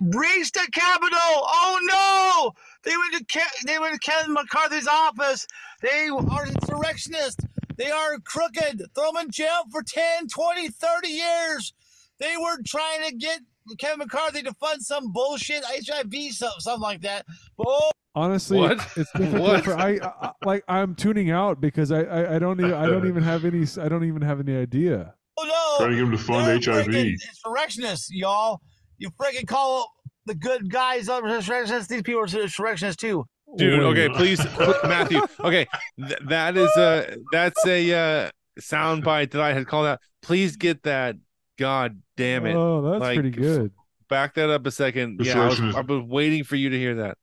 [0.00, 1.18] breached the Capitol.
[1.20, 2.52] Oh no!
[2.90, 5.46] They went to Ke- they went to Kevin McCarthy's office.
[5.82, 7.44] They are insurrectionists.
[7.78, 8.82] They are crooked.
[8.94, 11.72] Throw them in jail for 10, 20, 30 years.
[12.20, 13.40] They were trying to get
[13.78, 17.24] Kevin McCarthy to fund some bullshit HIV something, something like that.
[17.56, 18.72] But oh, Honestly, What?
[18.72, 19.64] it's, it's difficult What?
[19.64, 23.06] for I, I like I'm tuning out because I, I I don't even I don't
[23.06, 25.14] even have any I don't even have any idea.
[25.38, 25.84] oh no!
[25.84, 26.86] Trying to get him to fund They're HIV.
[26.88, 28.60] freaking insurrectionists, y'all.
[28.96, 29.92] You freaking call
[30.26, 31.88] the good guys up insurrectionists.
[31.88, 33.24] These people are insurrectionists too.
[33.56, 33.86] Dude, Wait.
[33.86, 34.44] okay, please,
[34.84, 35.20] Matthew.
[35.40, 35.66] Okay,
[35.98, 40.00] th- that is a that's a uh, sound bite that I had called out.
[40.22, 41.16] Please get that.
[41.58, 42.54] God damn it!
[42.54, 43.72] Oh, that's Like, pretty good.
[44.08, 45.20] Back that up a second.
[45.22, 47.18] Yeah, i was i've been waiting for you to hear that.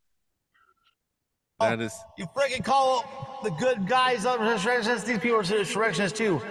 [1.59, 5.07] That is You freaking call the good guys up insurrectionists.
[5.07, 6.41] These people are insurrectionists too.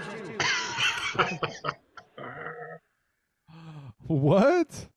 [4.07, 4.89] What?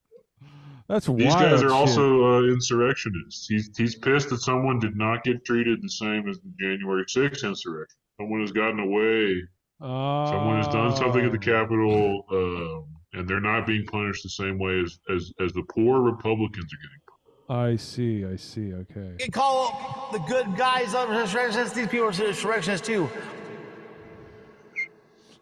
[0.88, 1.40] That's These wild.
[1.40, 1.72] guys are shit.
[1.72, 3.48] also uh, insurrectionists.
[3.48, 7.44] He's he's pissed that someone did not get treated the same as the January 6th
[7.44, 7.98] insurrection.
[8.20, 9.42] Someone has gotten away.
[9.82, 11.42] Someone has done something at the Oh.
[11.42, 12.86] Capitol, um,
[13.20, 16.78] and they're not being punished the same way as, as, as the poor Republicans are
[16.78, 17.02] getting.
[17.50, 18.26] I see.
[18.26, 18.74] I see.
[18.74, 19.14] Okay.
[19.24, 21.76] You call the good guys up insurrectionists.
[21.76, 23.10] These people are insurrectionists too.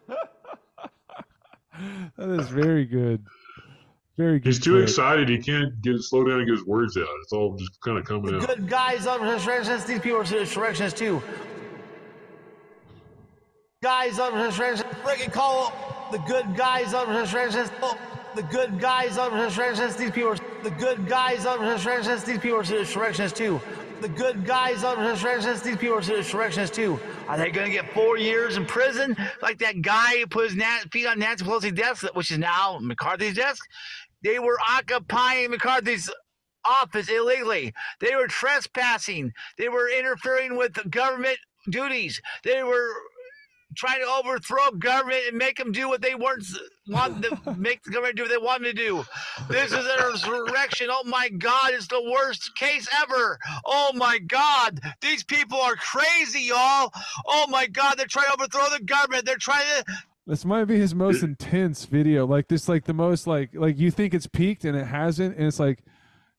[2.16, 3.22] That is very good.
[4.16, 4.46] Very good.
[4.46, 4.82] He's too clip.
[4.84, 5.28] excited.
[5.28, 7.06] He can't get slow down and get his words out.
[7.22, 8.46] It's all just kind of coming The out.
[8.48, 9.86] good guys up insurrectionists.
[9.86, 11.22] These people are insurrectionists too.
[13.82, 15.00] Guys up insurrectionists.
[15.04, 15.72] Freaking call
[16.10, 17.74] the good guys up insurrectionists.
[17.82, 17.98] Oh,
[18.34, 19.98] the good guys up insurrectionists.
[19.98, 22.26] These people are the good guys up insurrectionists.
[22.26, 23.60] These people are insurrectionists too.
[24.00, 25.64] The good guys up insurrectionists.
[25.64, 26.98] These people are insurrectionists too.
[27.28, 30.54] Are they going to get four years in prison like that guy who put his
[30.56, 33.64] na- feet on Nancy Pelosi's desk, which is now McCarthy's desk?
[34.26, 36.10] They were occupying McCarthy's
[36.64, 37.72] office illegally.
[38.00, 39.32] They were trespassing.
[39.56, 41.38] They were interfering with government
[41.70, 42.20] duties.
[42.42, 42.90] They were
[43.76, 46.44] trying to overthrow government and make them do what they weren't
[46.88, 49.04] want to make the government do what they want to do.
[49.48, 50.88] This is an insurrection.
[50.90, 53.38] Oh my God, it's the worst case ever.
[53.64, 56.92] Oh my God, these people are crazy, y'all.
[57.26, 59.24] Oh my God, they're trying to overthrow the government.
[59.24, 59.94] They're trying to
[60.26, 62.26] This might be his most intense video.
[62.26, 65.46] Like this, like the most like like you think it's peaked and it hasn't, and
[65.46, 65.84] it's like,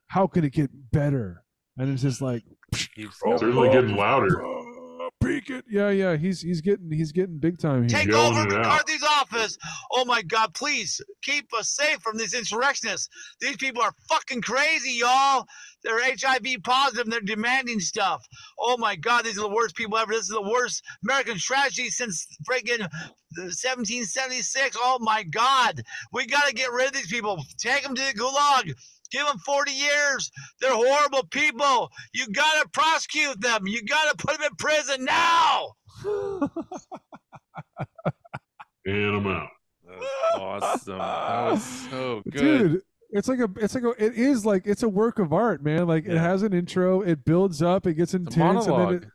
[0.07, 1.43] how could it get better?
[1.77, 4.43] And it's just like keeps Oh, Certainly getting louder.
[5.23, 5.65] peak it.
[5.69, 6.15] Yeah, yeah.
[6.15, 7.89] He's he's getting he's getting big time here.
[7.89, 8.59] take over it out.
[8.59, 9.57] McCarthy's office.
[9.91, 13.09] Oh my God, please keep us safe from these insurrectionists.
[13.41, 15.45] These people are fucking crazy, y'all.
[15.83, 18.25] They're HIV positive and they're demanding stuff.
[18.59, 20.11] Oh my God, these are the worst people ever.
[20.11, 22.87] This is the worst American tragedy since friggin'
[23.35, 24.77] 1776.
[24.79, 27.37] Oh my God, we gotta get rid of these people.
[27.57, 28.73] Take them to the gulag.
[29.11, 30.31] Give them 40 years.
[30.61, 31.89] They're horrible people.
[32.13, 33.67] You gotta prosecute them.
[33.67, 35.73] You gotta put them in prison now.
[38.87, 39.49] And I'm out.
[40.35, 40.97] Awesome.
[40.97, 42.39] That was so good.
[42.39, 45.61] Dude, it's like a it's like a it is like it's a work of art,
[45.61, 45.87] man.
[45.87, 49.03] Like it has an intro, it builds up, it gets intense, and then monologue.
[49.03, 49.09] it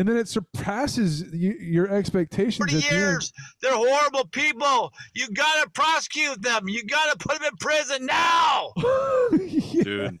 [0.00, 2.56] and then it surpasses y- your expectations.
[2.56, 3.32] 40 at the years.
[3.60, 4.92] They're horrible people.
[5.14, 6.68] You gotta prosecute them.
[6.68, 8.72] You gotta put them in prison now.
[9.30, 10.18] Dude.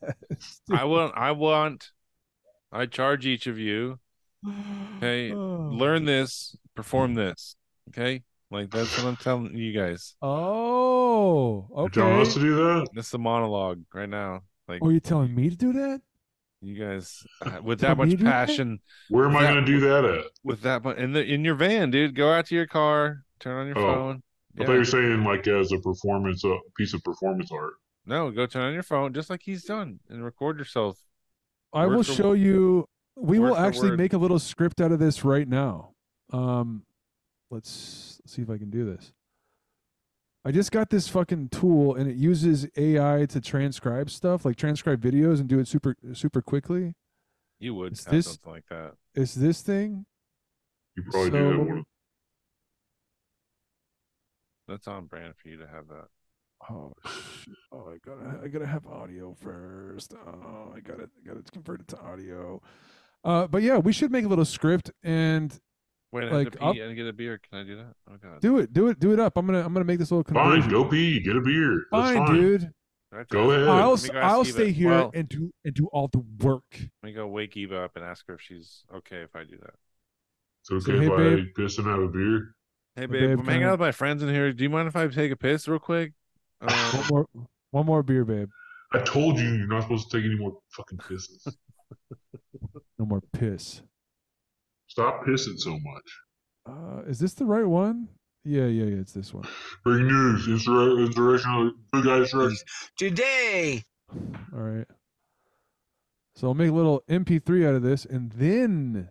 [0.70, 1.92] I want I want
[2.70, 3.98] I charge each of you.
[5.00, 5.70] Hey, Oh.
[5.72, 7.56] learn this, perform this.
[7.88, 8.22] Okay?
[8.50, 10.14] Like that's what I'm telling you guys.
[10.20, 12.22] Oh, You're telling okay.
[12.22, 12.88] us to do that?
[12.92, 14.40] This is a monologue right now.
[14.68, 16.02] Like Are you telling me to do that?
[16.60, 18.48] You guys uh, with that much to do that?
[18.48, 20.24] passion, Where am I going to do that at?
[20.44, 22.14] with that much in the in your van, dude.
[22.14, 23.94] Go out to your car, turn on your Oh.
[23.94, 24.22] phone,
[24.58, 27.72] I thought you were saying like as a performance, a piece of performance art.
[28.06, 30.98] No, go turn on your phone just like he's done and record yourself.
[31.72, 32.84] I Word will for- show you.
[33.16, 33.98] We word will actually word.
[33.98, 35.92] make a little script out of this right now.
[36.32, 36.84] Um,
[37.50, 39.12] let's see if I can do this.
[40.44, 45.00] I just got this fucking tool, and it uses AI to transcribe stuff, like transcribe
[45.00, 46.94] videos, and do it super super quickly.
[47.58, 48.94] You would Is have this- something like that.
[49.14, 50.06] It's this thing.
[50.96, 51.84] You probably do have So- one.
[54.68, 56.06] That's on brand for you to have that.
[56.70, 60.14] Oh, sh- oh, I gotta, I gotta have audio first.
[60.14, 62.62] Oh, I gotta, I gotta convert it to audio.
[63.24, 65.58] Uh, but yeah, we should make a little script and
[66.12, 67.38] Wait, I Like, have to I'll- pee and get a beer.
[67.38, 67.94] Can I do that?
[68.10, 68.40] Oh god.
[68.40, 69.36] do it, do it, do it up.
[69.36, 70.62] I'm gonna, I'm gonna make this little conversion.
[70.62, 71.84] Fine, go pee, get a beer.
[71.90, 72.34] Fine, fine.
[72.34, 72.72] dude.
[73.30, 73.68] Go ahead.
[73.68, 76.20] I'll, me s- go I'll Eva- stay here Well, and do, and do all the
[76.44, 76.62] work.
[76.72, 79.56] let me go wake Eva up and ask her if she's okay if I do
[79.58, 79.74] that.
[80.62, 81.46] It's okay So, hey, if babe.
[81.56, 82.54] I piss and have a beer.
[82.96, 84.52] Hey Hey, babe, babe, I'm hanging out with my friends in here.
[84.52, 86.12] Do you mind if I take a piss real quick?
[86.60, 87.26] One Um, more,
[87.70, 88.48] one more beer, babe.
[88.92, 91.46] I told you you're not supposed to take any more fucking pisses.
[92.98, 93.82] No more piss.
[94.90, 96.10] Stop pissing so much.
[96.68, 98.08] Uh, is this the right one?
[98.44, 98.96] Yeah, yeah, yeah.
[99.00, 99.46] It's this one.
[99.84, 102.58] Breaking news, insur- insurrectional, big guy insurrection.
[102.98, 103.84] Today,
[104.52, 104.86] All right.
[106.34, 109.08] So I'll make a little MP3 out of this, and then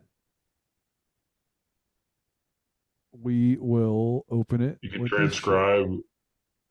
[3.14, 4.80] we will open it.
[4.82, 5.44] You can with this shit.
[5.44, 5.88] transcribe.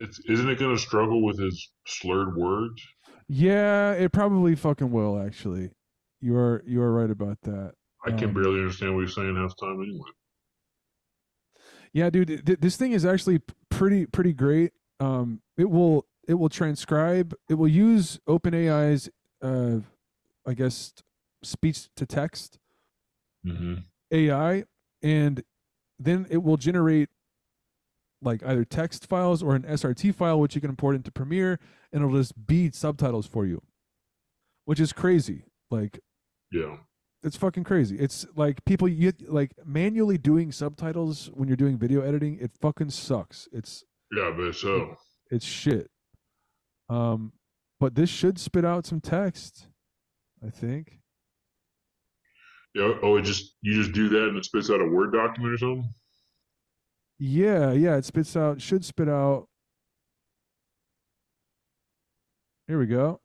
[0.00, 2.82] It's isn't it going to struggle with his slurred words?
[3.26, 5.18] Yeah, it probably fucking will.
[5.18, 5.70] Actually,
[6.20, 7.72] you are you are right about that.
[8.04, 10.10] I can Um, barely understand what he's saying half the time anyway.
[11.92, 13.40] Yeah, dude, th- this thing is actually
[13.70, 14.72] pretty pretty great.
[15.00, 17.34] Um, it will it will transcribe.
[17.48, 19.08] It will use OpenAI's
[19.42, 19.80] uh,
[20.46, 20.92] I guess
[21.42, 22.58] speech to text
[23.46, 23.74] mm-hmm.
[24.10, 24.64] AI,
[25.02, 25.42] and
[25.98, 27.08] then it will generate
[28.20, 31.58] like either text files or an SRT file, which you can import into Premiere,
[31.92, 33.62] and it'll just be subtitles for you,
[34.64, 35.44] which is crazy.
[35.70, 36.00] Like
[36.52, 36.78] Yeah.
[37.22, 37.96] It's fucking crazy.
[37.96, 42.38] It's like people you like manually doing subtitles when you're doing video editing.
[42.40, 43.48] It fucking sucks.
[43.52, 44.96] It's Yeah, but so
[45.30, 45.90] it's shit.
[46.88, 47.32] Um,
[47.80, 49.66] but this should spit out some text.
[50.46, 51.00] I think.
[52.74, 52.92] yeah.
[53.02, 55.58] Oh, it just you just do that and it spits out a word document or
[55.58, 55.94] something.
[57.18, 57.96] Yeah, yeah.
[57.96, 58.60] It spits out.
[58.60, 59.48] Should spit out.
[62.68, 63.20] Here we go.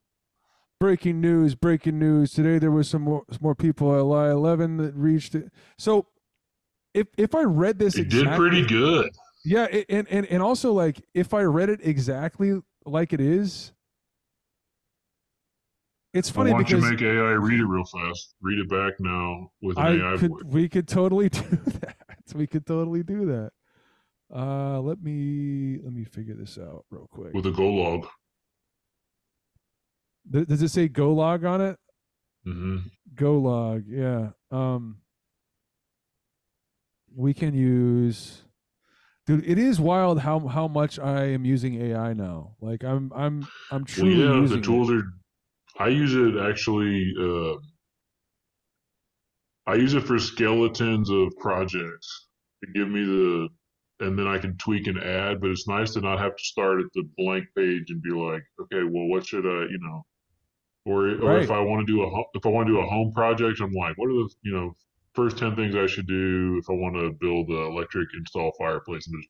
[0.83, 1.55] Breaking news!
[1.55, 2.33] Breaking news!
[2.33, 5.49] Today there was some more, some more people at Lie 11 that reached it.
[5.77, 6.07] So,
[6.93, 9.09] if if I read this, It did exactly, pretty good.
[9.45, 13.71] Yeah, it, and and and also like if I read it exactly like it is,
[16.13, 18.35] it's Why funny don't you make AI read it real fast?
[18.41, 20.41] Read it back now with an I AI could voice.
[20.43, 21.43] we could totally do
[21.79, 21.95] that.
[22.35, 23.51] We could totally do that.
[24.35, 27.33] Uh, let me let me figure this out real quick.
[27.33, 28.05] with a go log.
[30.31, 31.77] Th- Does it say go log on it?
[32.45, 32.77] hmm
[33.15, 34.29] Go log, yeah.
[34.51, 34.97] Um,
[37.15, 38.43] we can use,
[39.27, 39.47] dude.
[39.47, 42.55] It is wild how how much I am using AI now.
[42.59, 44.63] Like I'm I'm I'm Well, truly yeah, using the it.
[44.63, 45.03] tools are.
[45.79, 47.13] I use it actually.
[47.19, 47.55] Uh,
[49.65, 52.27] I use it for skeletons of projects
[52.63, 53.47] to give me the,
[54.01, 55.39] and then I can tweak and add.
[55.39, 58.43] But it's nice to not have to start at the blank page and be like,
[58.61, 60.03] okay, well, what should I, you know,
[60.85, 63.11] or or if I want to do a if I want to do a home
[63.13, 64.75] project, I'm like, what are the you know
[65.15, 69.07] first ten things I should do if I want to build an electric install fireplace
[69.07, 69.29] and just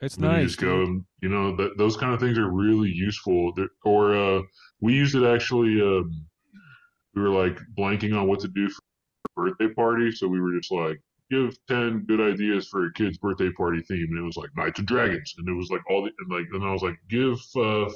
[0.00, 0.46] It's and then you nice.
[0.46, 3.52] just go, and, you know, that those kind of things are really useful.
[3.54, 4.42] There- Or uh,
[4.80, 5.80] we used it actually.
[5.80, 6.26] Um,
[7.14, 10.52] we were like blanking on what to do for a birthday party, so we were
[10.58, 11.00] just like,
[11.30, 14.78] give ten good ideas for a kid's birthday party theme, and it was like Knights
[14.80, 16.46] and Dragons, and it was like all the and like.
[16.52, 17.90] Then I was like, give uh,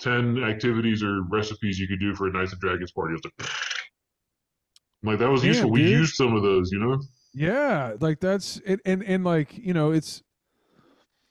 [0.00, 3.14] ten activities or recipes you could do for a Knights of Dragons party.
[3.22, 3.48] Like,
[5.02, 5.70] like that was Damn, useful.
[5.70, 6.98] We used some of those, you know.
[7.32, 10.22] Yeah, like that's it, and and like you know, it's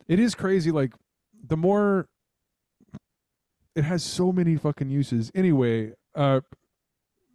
[0.07, 0.71] it is crazy.
[0.71, 0.93] Like
[1.45, 2.07] the more
[3.75, 5.31] it has so many fucking uses.
[5.35, 6.41] Anyway, uh,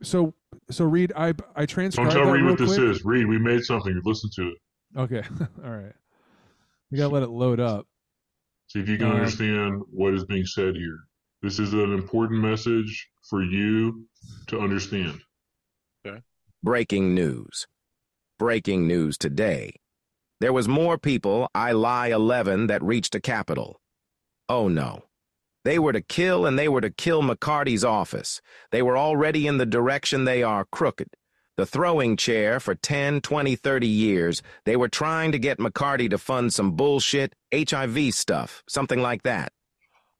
[0.02, 0.34] so
[0.70, 3.04] so Reed, I I Don't tell Reed what this is.
[3.04, 4.00] Reed, we made something.
[4.04, 4.58] Listen to it.
[4.96, 5.22] Okay,
[5.64, 5.92] all right.
[6.90, 7.86] We gotta let it load up.
[8.68, 10.98] See if you can Um, understand what is being said here.
[11.44, 14.06] This is an important message for you
[14.46, 15.20] to understand.
[16.62, 17.66] Breaking news.
[18.38, 19.74] Breaking news today.
[20.40, 23.78] There was more people, I lie 11, that reached a capital.
[24.48, 25.02] Oh no.
[25.66, 28.40] They were to kill and they were to kill McCarty's office.
[28.70, 31.08] They were already in the direction they are crooked.
[31.56, 34.42] the throwing chair for 10, 20, 30 years.
[34.64, 39.52] They were trying to get McCarty to fund some bullshit HIV stuff, something like that.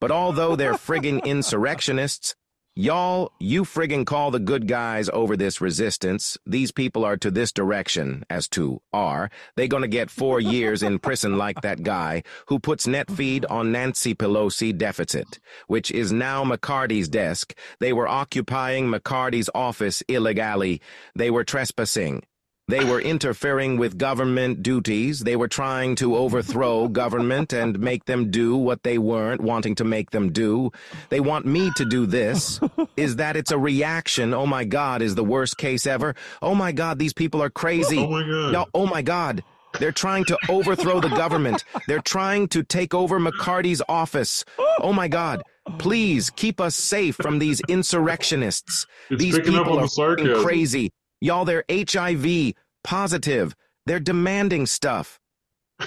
[0.00, 2.34] But although they're friggin' insurrectionists,
[2.76, 6.36] y'all, you friggin' call the good guys over this resistance.
[6.44, 9.30] These people are to this direction, as to are.
[9.56, 13.70] They gonna get four years in prison like that guy who puts net feed on
[13.72, 15.38] Nancy Pelosi deficit,
[15.68, 17.54] which is now McCarty's desk.
[17.78, 20.80] They were occupying McCarty's office illegally.
[21.14, 22.24] They were trespassing.
[22.66, 25.20] They were interfering with government duties.
[25.20, 29.84] They were trying to overthrow government and make them do what they weren't wanting to
[29.84, 30.70] make them do.
[31.10, 32.60] They want me to do this.
[32.96, 34.32] Is that it's a reaction?
[34.32, 36.14] Oh my God, is the worst case ever?
[36.40, 37.98] Oh my God, these people are crazy.
[37.98, 38.52] Oh my god.
[38.52, 39.44] No, oh my God.
[39.78, 41.64] They're trying to overthrow the government.
[41.88, 44.44] They're trying to take over McCarty's office.
[44.80, 45.42] Oh my God.
[45.78, 48.86] Please keep us safe from these insurrectionists.
[49.10, 50.42] It's These people are the sarcasm.
[50.44, 50.92] crazy.
[51.20, 53.54] Y'all, they're HIV positive.
[53.86, 55.18] They're demanding stuff.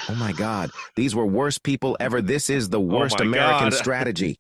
[0.10, 0.70] Oh my God.
[0.96, 2.22] These were worst people ever.
[2.22, 4.40] This is the oh worst my American strategy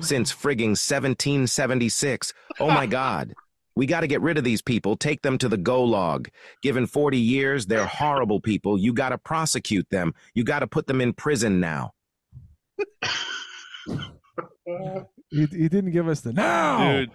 [0.00, 2.32] since frigging 1776.
[2.60, 3.34] Oh my God.
[3.76, 6.30] We got to get rid of these people, take them to the gulag.
[6.62, 8.76] Given 40 years, they're horrible people.
[8.76, 10.14] You got to prosecute them.
[10.34, 11.92] You got to put them in prison now.
[15.30, 17.00] He, he didn't give us the now.
[17.00, 17.10] dude,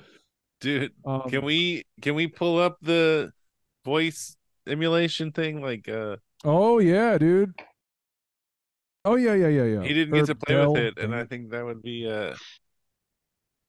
[0.64, 0.94] dude.
[1.06, 3.32] Um, Can we can we pull up the
[3.86, 4.36] voice
[4.68, 5.62] emulation thing?
[5.62, 7.54] Like, uh, Oh yeah, dude.
[9.06, 9.84] Oh yeah, yeah, yeah, yeah.
[9.84, 12.34] he didn't get to play Dell, with it, and I think that would be uh,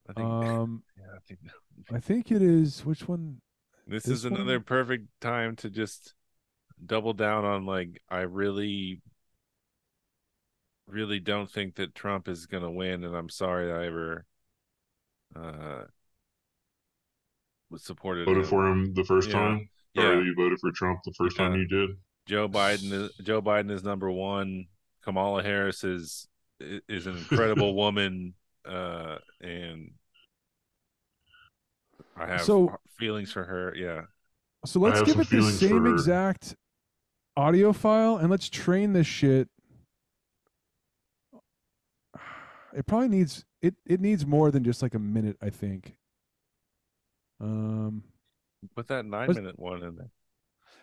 [0.09, 1.39] I think, Um, yeah, I think
[1.91, 2.85] I think it is.
[2.85, 3.41] Which one?
[3.87, 6.13] this, this is another perfect time to just
[6.85, 9.01] double down on like I really,
[10.87, 14.25] really don't think that Trump is gonna win, and I'm sorry I ever
[15.35, 15.83] uh
[17.77, 18.49] supported Voted him.
[18.49, 19.39] for him the first Yeah.
[19.39, 19.69] time.
[19.93, 20.09] Yeah.
[20.09, 21.91] Or you voted for Trump the first time you did.
[22.27, 24.65] Joe Biden is Joe Biden is number one.
[25.03, 26.27] Kamala Harris is
[26.59, 28.33] is an incredible woman,
[28.65, 29.91] uh, and
[32.17, 33.73] I have So- feelings for her.
[33.75, 34.03] Yeah,
[34.65, 36.55] So let's give it the same exact
[37.37, 39.49] audio file and let's train this shit.
[42.73, 43.75] It probably needs it.
[43.85, 45.37] It needs more than just like a minute.
[45.41, 45.95] I think.
[47.39, 48.03] Um.
[48.75, 50.09] put that nine Let's- minute one in there.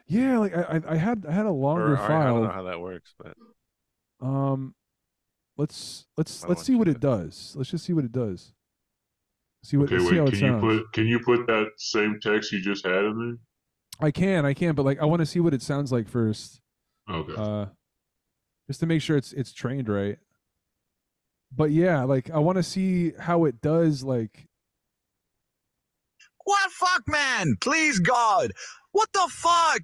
[0.06, 2.50] Yeah, like I, I- I had I had a longer Or, I, I don't know
[2.50, 3.36] how that works, but
[4.26, 4.74] Um,
[5.56, 7.54] let's let's let's see what it does.
[7.56, 8.52] Let's just see what it does.
[9.64, 10.34] See what Okay, see how wait.
[10.34, 14.06] it Can you put can you put that same text you just had in there?
[14.06, 16.60] I can, I can, but like I want to see what it sounds like first.
[17.10, 17.34] Okay.
[17.36, 17.66] uh
[18.68, 20.18] just to make sure it's it's trained right
[21.54, 24.46] but yeah like i want to see how it does like
[26.44, 27.56] What fuck, man?
[27.60, 28.52] Please, God.
[28.92, 29.82] What the fuck?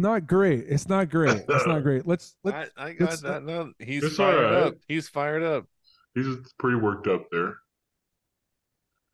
[0.00, 3.42] not great it's not great it's not great let's let I, I got let's- that.
[3.42, 4.62] No, he's It's fired alright.
[4.68, 4.74] up.
[4.86, 5.64] He's fired up.
[6.14, 7.56] He's pretty worked up there.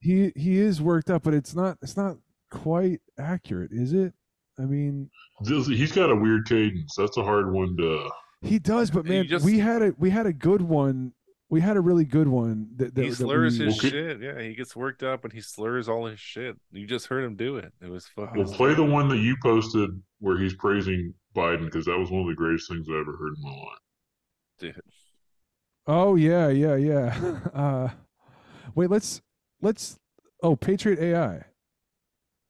[0.01, 2.16] he he is worked up but it's not it's not
[2.51, 4.12] quite accurate is it
[4.59, 5.09] i mean
[5.40, 6.95] This- He's got a weird cadence.
[6.97, 8.09] That's a hard one to.
[8.42, 11.12] he does but man just- we had a we had a good one
[11.55, 13.90] we had a really good one that, that, he that slurs we- his Okay.
[13.90, 14.20] shit.
[14.20, 16.57] Yeah, he gets worked up and he slurs all his shit.
[16.72, 17.72] You just heard him do it.
[17.80, 18.42] It was fucking.
[18.44, 22.22] Well, play the one that you posted where he's praising Biden because that was one
[22.22, 23.78] of the greatest things I ever heard in my life.
[24.59, 24.80] dude.
[25.86, 27.88] oh yeah yeah yeah uh
[28.74, 29.20] wait let's
[29.61, 29.98] let's
[30.42, 31.44] oh patriot ai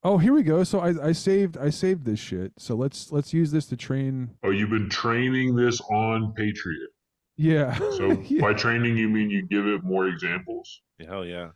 [0.04, 3.32] oh here we go so i i saved i saved this shit so let's let's
[3.34, 6.90] use this to train Oh, you've been training this on Patriot.
[7.36, 8.40] Yeah So Yeah.
[8.40, 10.80] by training, you mean you give it more examples.
[11.06, 11.50] Hell yeah.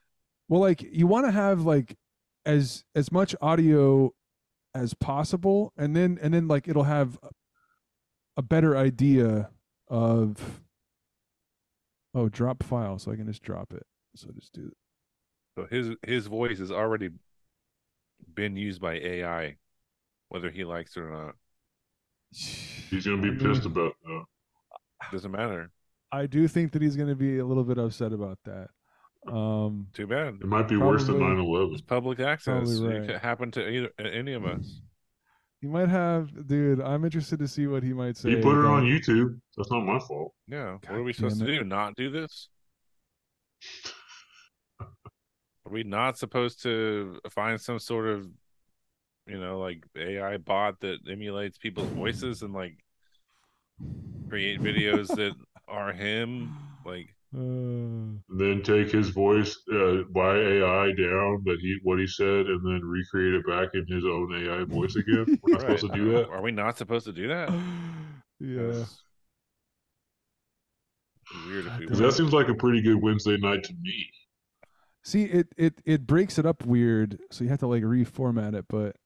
[0.48, 1.96] well like you want to have like
[2.44, 4.12] as as much audio
[4.74, 7.18] as possible and then and then like it'll have
[8.36, 9.50] a better idea
[9.88, 10.60] of
[12.14, 14.70] oh drop file so i can just drop it so just do
[15.56, 17.10] So his his voice has already
[18.34, 19.56] been used by AI,
[20.28, 21.34] whether he likes it or not.
[22.32, 24.24] He's gonna be pissed about that.
[25.12, 25.70] Doesn't matter.
[26.12, 28.68] i do think that he's going to be a little bit upset about that
[29.32, 30.34] um Too bad.
[30.40, 31.72] It might be worse than Probably- 9/11.
[31.72, 32.64] It's public access.
[32.78, 33.08] Probably It right.
[33.08, 34.80] could happen to either any of us.
[35.60, 38.64] he might have dude i'm interested to see what he might say He put it
[38.64, 39.40] on YouTube.
[39.56, 40.32] That's not my fault.
[40.46, 40.74] Yeah.
[40.86, 41.64] what are we supposed to do?
[41.64, 42.48] Not do this?
[44.80, 48.26] Are we not supposed to find some sort of,
[49.26, 52.78] you know, like AI bot that emulates people's voices and like
[54.28, 55.34] create videos that
[55.68, 56.54] are him?
[56.84, 62.46] Like, Uh, then take his voice uh, by AI down that he what he said,
[62.46, 65.38] and then recreate it back in his own AI voice again.
[65.42, 65.78] We're not Right.
[65.78, 66.28] supposed to do that.
[66.30, 67.48] Are we not supposed to do that?
[68.40, 68.84] yeah.
[71.46, 74.10] Weird if we Because that seems like a pretty good Wednesday night to me.
[75.04, 78.66] See, it it it breaks it up weird, so you have to like reformat it,
[78.68, 78.96] but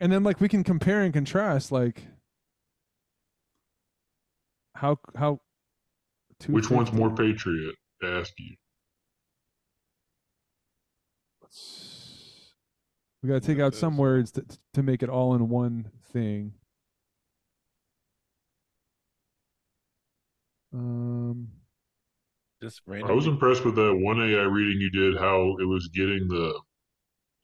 [0.00, 2.04] and then like we can compare and contrast like
[4.74, 5.40] how how
[6.46, 7.74] Which one's more patriot?
[8.02, 8.54] I ask you.
[13.22, 14.44] We got to take out some words to
[14.74, 16.54] to make it all in one thing.
[20.72, 21.48] Um,
[22.62, 23.10] Just random.
[23.10, 25.16] I was impressed with that one AI reading you did.
[25.18, 26.60] How it was getting the,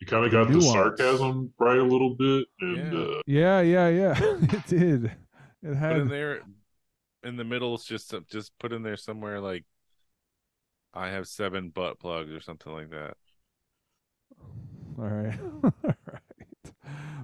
[0.05, 3.00] you kind of got the sarcasm right a little bit, and Yeah.
[3.00, 4.14] uh, yeah, yeah, yeah.
[4.18, 5.05] it did.
[5.62, 6.42] It Put in there
[7.22, 7.74] in the middle.
[7.74, 9.64] It's just just put in there somewhere like
[10.92, 13.16] I have seven butt plugs or something like that.
[14.98, 15.94] all right, all right.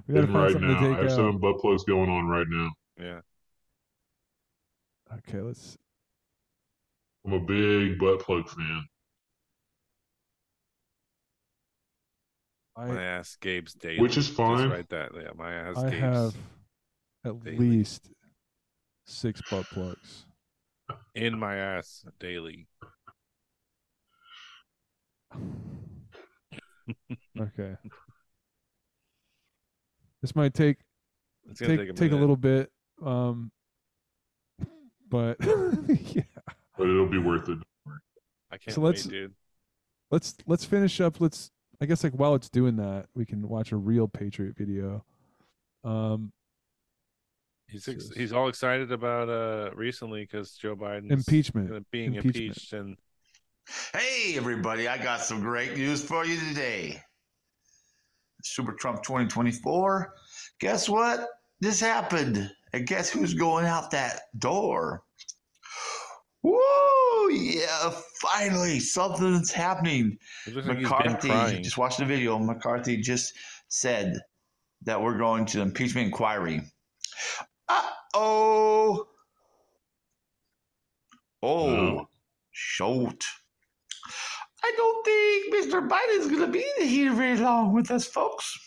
[0.07, 1.11] We got to and find right something now, to I have out.
[1.11, 2.71] some butt plugs going on right now.
[2.99, 3.21] Yeah.
[5.19, 5.77] Okay, let's.
[7.25, 8.85] I'm a big butt plug fan.
[12.81, 13.99] I My ass Gabe's daily.
[13.99, 14.57] Which is fine.
[14.57, 14.69] Just fine.
[14.71, 15.11] write that.
[15.15, 16.35] Yeah, my ass I Gabe's have
[17.25, 17.57] at daily.
[17.57, 18.09] least
[19.05, 20.25] six butt plugs.
[21.13, 22.67] in my ass daily.
[27.39, 27.75] Okay.
[30.21, 30.77] This might take
[31.49, 32.69] It's gonna take take, take, a, a, little bit,
[33.03, 33.51] um,
[35.09, 35.37] but
[35.87, 36.23] yeah.
[36.77, 37.57] but it'll be worth it.
[38.51, 39.33] I can't So wait, let's- dude.
[40.11, 41.21] Let's let's finish up.
[41.21, 41.51] Let's
[41.81, 45.03] I guess like while it's doing that, we can watch a real Patriot video.
[45.83, 46.31] Um,
[47.67, 51.89] He's ex- Just- he's all excited about uh recently because Joe Biden impeachment.
[51.89, 52.35] being Impeachment.
[52.35, 52.97] impeached and
[53.93, 57.01] Hey, everybody, I got some great news for you today.
[58.43, 60.13] Super Trump 2024.
[60.59, 61.27] Guess what?
[61.61, 62.51] This happened.
[62.73, 65.03] And guess who's going out that door?
[66.43, 66.59] Woo!
[67.31, 70.17] Yeah, finally, something's happening.
[70.53, 72.37] like McCarthy, just watch the video.
[72.37, 73.33] McCarthy just
[73.69, 74.19] said
[74.83, 76.61] that we're going to the impeachment inquiry.
[77.69, 79.07] Uh oh.
[81.43, 82.07] Oh,
[82.51, 83.25] shoot.
[84.63, 85.87] I don't think Mr.
[85.87, 88.57] Biden's going to be here very long with us, folks.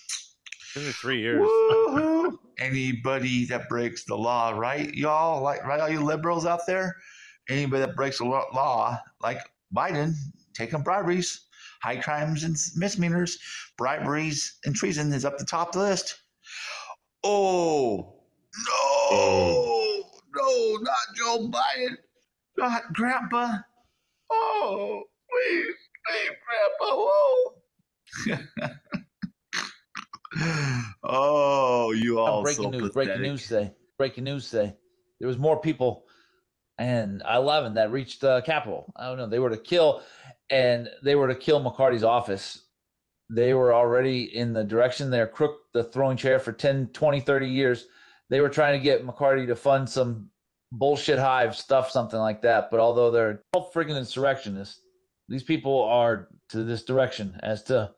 [0.75, 1.47] It's been three years.
[2.59, 5.41] Anybody that breaks the law, right, y'all?
[5.43, 6.97] Like, right, all you liberals out there?
[7.49, 9.39] Anybody that breaks the law, like
[9.75, 10.15] Biden,
[10.55, 11.47] taking briberies,
[11.83, 13.39] high crimes and misdemeanors,
[13.77, 16.17] briberies and treason is up the top of the list.
[17.23, 18.15] Oh,
[18.69, 20.03] no,
[20.35, 21.97] no, not Joe Biden,
[22.57, 23.59] not Grandpa.
[24.31, 25.75] Oh, please,
[26.07, 27.55] please, Grandpa, whoa.
[31.05, 32.91] oh, you all breaking so news.
[32.93, 33.73] Breaking news say.
[33.99, 34.75] Breaking news say.
[35.19, 36.05] There was more people,
[36.79, 38.93] and 11 that reached the Capitol.
[38.97, 39.29] I don't know.
[39.29, 40.03] They were to kill,
[40.51, 42.63] and they were to kill McCarty's office.
[43.31, 47.49] They were already in the direction they're crook the throwing chair for 10, 20, 30
[47.49, 47.87] years.
[48.31, 50.31] They were trying to get McCarty to fund some
[50.73, 52.71] bullshit hive stuff, something like that.
[52.71, 54.81] But although they're all friggin' insurrectionists,
[55.29, 57.91] these people are to this direction as to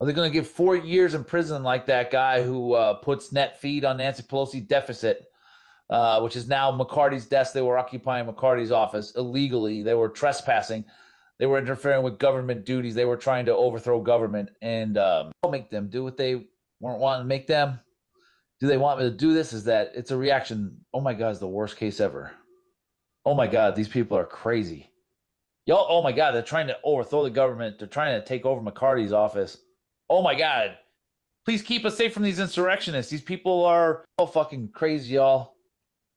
[0.00, 3.32] are they going to give four years in prison like that guy who uh, puts
[3.32, 5.24] net feed on Nancy Pelosi deficit,
[5.90, 7.52] uh, which is now McCarty's desk?
[7.52, 9.82] They were occupying McCarty's office illegally.
[9.82, 10.84] They were trespassing.
[11.38, 12.94] They were interfering with government duties.
[12.94, 16.46] They were trying to overthrow government and um, make them do what they
[16.80, 17.78] weren't wanting to make them.
[18.60, 19.52] Do they want me to do this?
[19.52, 20.78] Is that it's a reaction?
[20.94, 22.32] Oh my God, it's the worst case ever.
[23.24, 24.90] Oh my God, these people are crazy.
[25.66, 27.78] Y'all, oh my God, they're trying to overthrow the government.
[27.78, 29.58] They're trying to take over McCarty's office.
[30.08, 30.78] Oh my God.
[31.44, 33.10] Please keep us safe from these insurrectionists.
[33.10, 35.55] These people are so fucking crazy, y'all.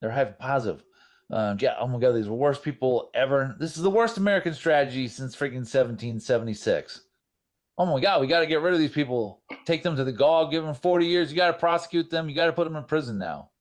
[0.01, 0.83] They're hyper positive.
[1.31, 3.55] Um, yeah, oh my God, these are the worst people ever.
[3.59, 7.01] This is the worst American strategy since freaking 1776.
[7.77, 9.41] Oh my God, we got to get rid of these people.
[9.65, 11.31] Take them to the gog, give them 40 years.
[11.31, 12.27] You got to prosecute them.
[12.27, 13.51] You got to put them in prison now.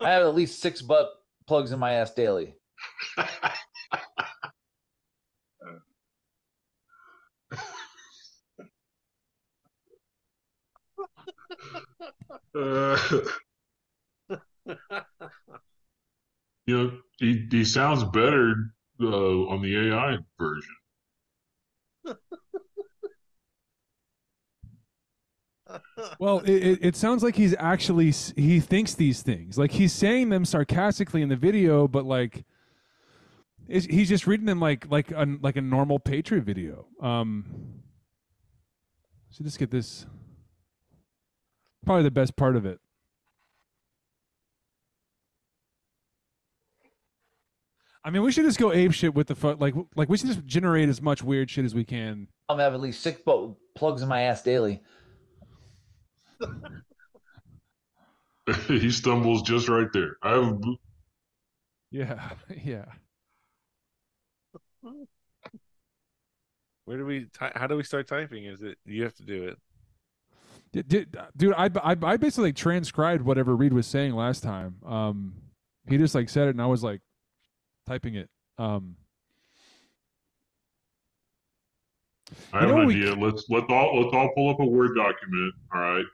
[0.00, 1.10] I have at least six butt
[1.46, 2.54] plugs in my ass daily.
[12.52, 12.98] Uh,
[14.66, 14.76] you
[16.68, 18.54] know, he, he sounds better
[19.00, 20.76] uh, on the AI version.
[26.18, 29.56] Well, it, it, sounds like he's actually he thinks these things.
[29.56, 32.44] Like he's saying them sarcastically in the video, but like
[33.68, 36.86] he's just reading them like like a like a normal Patriot video.
[37.00, 37.46] Um,
[39.30, 40.06] so just get this.
[41.84, 42.78] Probably the best part of it.
[48.02, 50.28] I mean, we should just go ape shit with the fu- like like we should
[50.28, 52.28] just generate as much weird shit as we can.
[52.48, 54.82] I'm have at least six bo- plugs in my ass daily.
[58.66, 60.16] he stumbles just right there.
[60.22, 60.58] I have
[61.90, 62.30] Yeah,
[62.64, 62.86] yeah.
[66.86, 67.26] Where do we?
[67.32, 68.46] Ty- how do we start typing?
[68.46, 69.58] Is it you have to do it?
[70.72, 74.76] Did, did, dude, I, I I basically transcribed whatever Reed was saying last time.
[74.86, 75.34] Um,
[75.88, 77.00] he just like said it, and I was like
[77.90, 78.28] typing it.
[78.58, 78.94] Um,
[82.52, 83.14] I have an we idea.
[83.14, 86.04] Let's let's all let's all pull up a Word document, all right,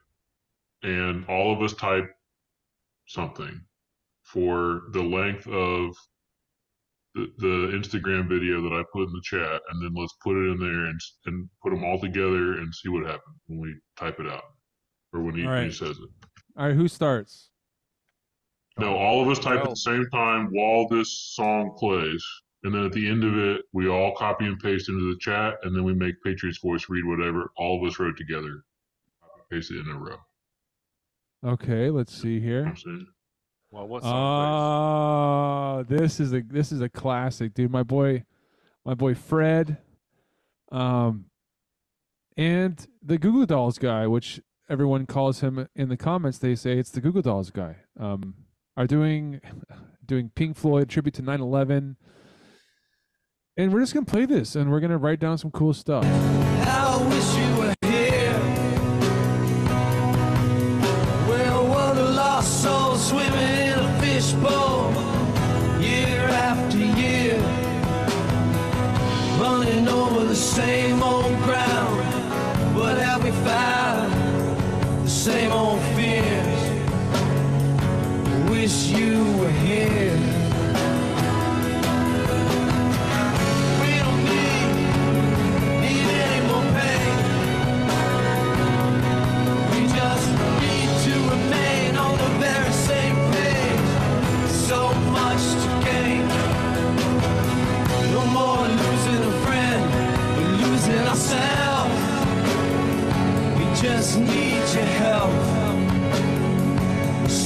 [0.83, 2.09] and all of us type
[3.07, 3.61] something
[4.22, 5.95] for the length of
[7.14, 10.51] the, the Instagram video that I put in the chat, and then let's put it
[10.51, 14.18] in there and and put them all together and see what happens when we type
[14.18, 14.45] it out
[15.12, 16.09] or when he, when he says it.
[16.57, 17.51] all right, who starts?
[18.79, 22.24] No, all of us type at the same time while this song plays.
[22.62, 25.55] And then at the end of it, we all copy and paste into the chat,
[25.62, 28.64] and then we make Patriots Voice read whatever all of us wrote together.
[29.20, 30.16] Copy and paste it in a row.
[31.45, 32.64] Okay, let's see here.
[32.64, 33.07] what I'm?
[33.70, 34.12] Well, what song?
[35.79, 37.70] Oh, this is a this is a classic, dude.
[37.70, 38.24] My boy,
[38.85, 39.79] my boy Fred,
[40.72, 41.27] um,
[42.37, 46.39] and the Goo Goo Dolls guy, which everyone calls him in the comments.
[46.39, 47.77] They say it's the Goo Goo Dolls guy.
[47.99, 48.35] Um,
[48.77, 49.41] are doing
[50.05, 51.97] doing Pink Floyd tribute to 9/11,
[53.57, 56.05] and we're just gonna play this, and we're gonna write down some cool stuff.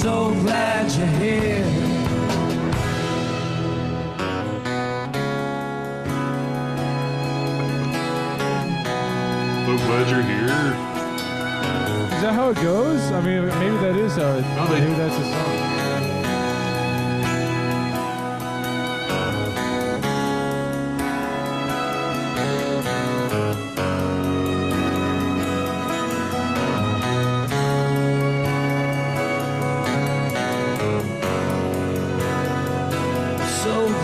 [0.01, 2.71] So glad you're here.
[9.67, 10.47] So glad you're here.
[12.17, 13.01] Is that how it goes?
[13.13, 14.43] I mean, maybe that is how it.
[14.57, 15.60] No, they- maybe that's a song.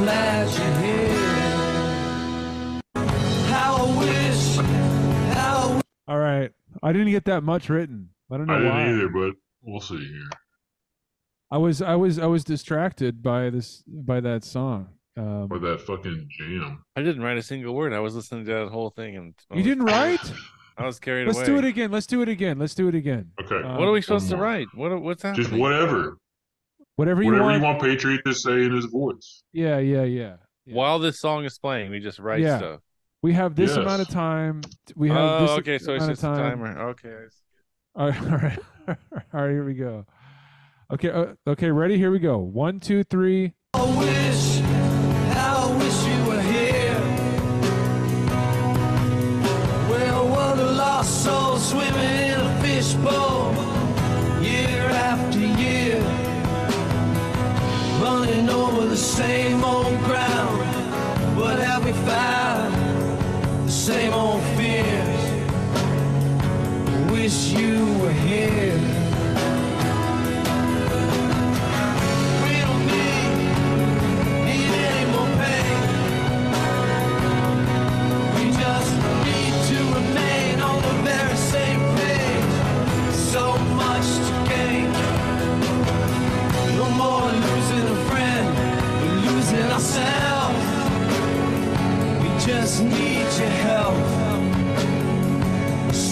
[0.06, 0.12] So
[0.82, 1.08] here.
[3.50, 4.56] How I wish,
[5.34, 5.82] how I wish.
[6.06, 8.10] All right, I didn't get that much written.
[8.30, 8.88] I don't know I didn't why.
[8.90, 9.32] either, but
[9.62, 10.28] we'll see here.
[11.50, 14.90] I was I was I was distracted by this by that song.
[15.16, 16.84] Um, Or that fucking jam.
[16.94, 17.92] I didn't write a single word.
[17.92, 20.32] I was listening to that whole thing, and I you was- didn't write?
[20.78, 21.32] I was carried away.
[21.34, 21.90] Let's do it again.
[21.90, 22.58] Let's do it again.
[22.60, 23.32] Let's do it again.
[23.42, 23.56] Okay.
[23.56, 24.68] Uh, What are we supposed to write?
[24.74, 25.00] What?
[25.02, 25.46] What's happening?
[25.48, 26.18] Just whatever.
[26.96, 27.56] Whatever you Whatever want.
[27.58, 29.42] you want Patriot to say in his voice.
[29.52, 30.36] Yeah, yeah, yeah.
[30.64, 30.74] yeah.
[30.74, 32.58] While this song is playing, we just write Yeah.
[32.58, 32.80] stuff.
[33.22, 33.78] We have this Yes.
[33.78, 34.62] amount of time.
[34.94, 35.78] We have Oh, this okay.
[35.78, 36.78] So it's just a timer.
[36.90, 37.14] Okay.
[37.94, 38.96] All right, all right, all
[39.42, 39.50] right.
[39.50, 40.06] Here we go.
[40.92, 41.70] Okay, uh, okay.
[41.70, 41.96] Ready?
[41.98, 42.38] Here we go.
[42.38, 43.52] One, two, three.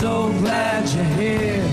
[0.05, 1.64] So glad you're here.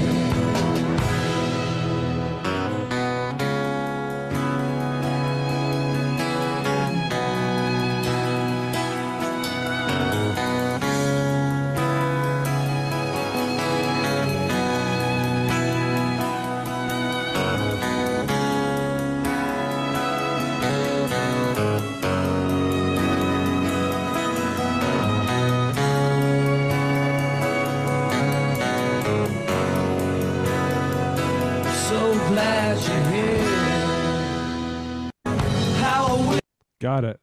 [36.82, 37.20] Got it.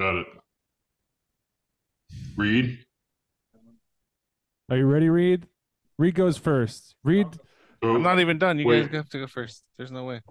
[0.00, 0.26] Got it.
[2.36, 2.78] Reed.
[4.70, 5.46] Are you ready, Reed?
[5.98, 6.96] Reed goes first.
[7.04, 7.26] Reed.
[7.84, 8.58] So, I'm not even done.
[8.58, 8.86] You Wait.
[8.86, 9.62] guys have to go first.
[9.76, 10.22] There's no way.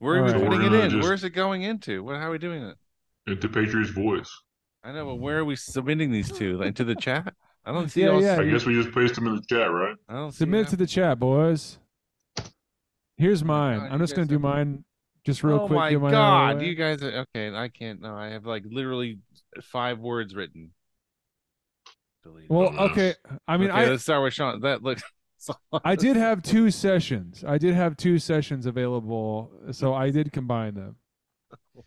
[0.00, 0.42] Where are we right.
[0.42, 0.90] putting We're it in?
[0.90, 2.02] just- Where's it going into?
[2.02, 2.16] What?
[2.16, 2.76] How are we doing it?
[3.28, 4.28] into Patriots voice.
[4.82, 6.56] I know, but where are we submitting these to?
[6.58, 7.32] Like, into the chat?
[7.64, 8.00] I don't see.
[8.00, 8.40] Yeah, y'all- yeah.
[8.40, 9.94] I guess we just placed them in the chat, right?
[10.08, 10.32] I don't.
[10.32, 11.78] Submit it to the chat, boys.
[13.18, 13.78] Here's mine.
[13.78, 14.84] God, I'm just gonna do have- mine
[15.24, 15.76] just real oh quick.
[15.78, 16.68] my get mine out of god, way.
[16.68, 17.54] you guys are okay.
[17.54, 18.00] I can't.
[18.00, 19.18] No, I have like literally
[19.62, 20.70] five words written.
[22.22, 22.50] Delete.
[22.50, 22.90] Well, Dumbass.
[22.90, 23.14] okay.
[23.48, 24.60] I mean, okay, I let's start with Sean.
[24.60, 25.02] That looks.
[25.84, 27.44] I did have two sessions.
[27.46, 30.96] I did have two sessions available, so I did combine them.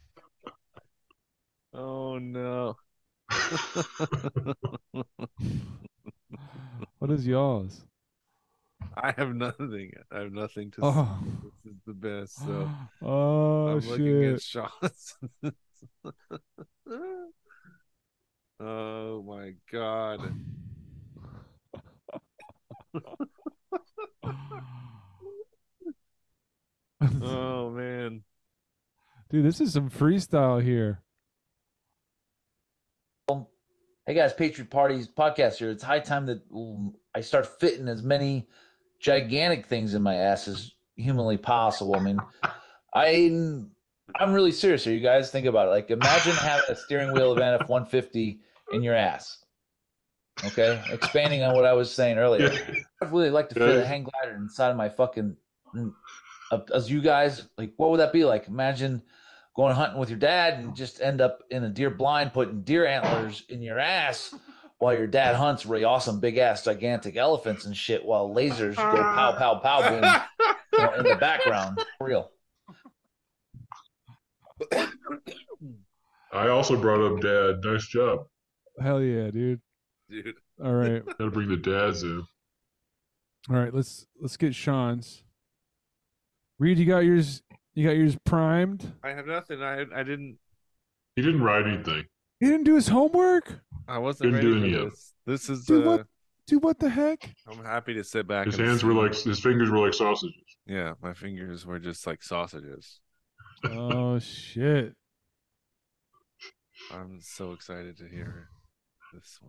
[1.75, 2.75] Oh no.
[6.99, 7.84] What is y'all's?
[8.97, 9.91] I have nothing.
[10.11, 10.81] I have nothing to.
[10.81, 11.19] Oh.
[11.21, 11.29] say.
[11.43, 12.36] This is the best.
[12.38, 12.69] So
[13.01, 14.63] Oh I'm looking at shit!
[14.81, 15.17] Sean's.
[18.59, 20.19] oh my god.
[27.21, 28.23] Oh man.
[29.29, 31.01] Dude, this is some freestyle here.
[34.05, 35.69] Hey guys, Patriot Parody podcast here.
[35.69, 36.41] It's high time that
[37.15, 38.47] I start fitting as many
[39.04, 41.95] gigantic things in my ass as humanly possible.
[41.95, 42.20] I mean,
[42.95, 43.30] I
[44.16, 45.30] I'm really serious here, you guys.
[45.30, 45.72] Think about it.
[45.72, 48.39] Like, imagine having a steering wheel of an F 150
[48.72, 49.43] in your ass.
[50.45, 52.51] Okay, expanding on what I was saying earlier.
[53.01, 55.36] I'd really like to fit a hang glider inside of my fucking.
[55.76, 55.93] mm,
[56.74, 58.47] As you guys, like, what would that be like?
[58.47, 59.01] Imagine
[59.56, 62.88] going hunting with your dad and just end up in a deer blind putting deer
[62.88, 64.34] antlers in your ass
[64.80, 68.82] while your dad hunts really awesome big ass gigantic elephants and shit while lasers go
[68.82, 69.38] pow uh.
[69.38, 70.21] pow pow boom
[70.74, 71.80] you know, in the background.
[71.99, 72.32] Real.
[76.32, 77.59] I also brought up dad.
[77.63, 78.26] Nice job.
[78.82, 79.61] Hell yeah, dude.
[80.09, 80.36] Dude.
[80.63, 82.24] All right, Got to bring the dads in.
[83.49, 83.74] all right.
[83.74, 85.24] Let's let's get Sean's.
[86.59, 87.41] Reed, you got yours.
[87.74, 88.93] You got yours primed.
[89.03, 89.61] I have nothing.
[89.61, 90.38] I I didn't
[91.15, 92.05] He didn't write anything.
[92.43, 93.61] He didn't do his homework.
[93.87, 95.13] I wasn't Didn't ready do for any of this.
[95.25, 96.07] This is Dude, uh, what?
[96.45, 97.33] Dude, what the heck?
[97.47, 98.47] I'm happy to sit back.
[98.47, 100.35] His and hands were like his fingers were like sausages.
[100.67, 102.99] Yeah, my fingers were just like sausages.
[103.63, 104.93] Oh shit!
[106.91, 108.49] I'm so excited to hear
[109.13, 109.39] this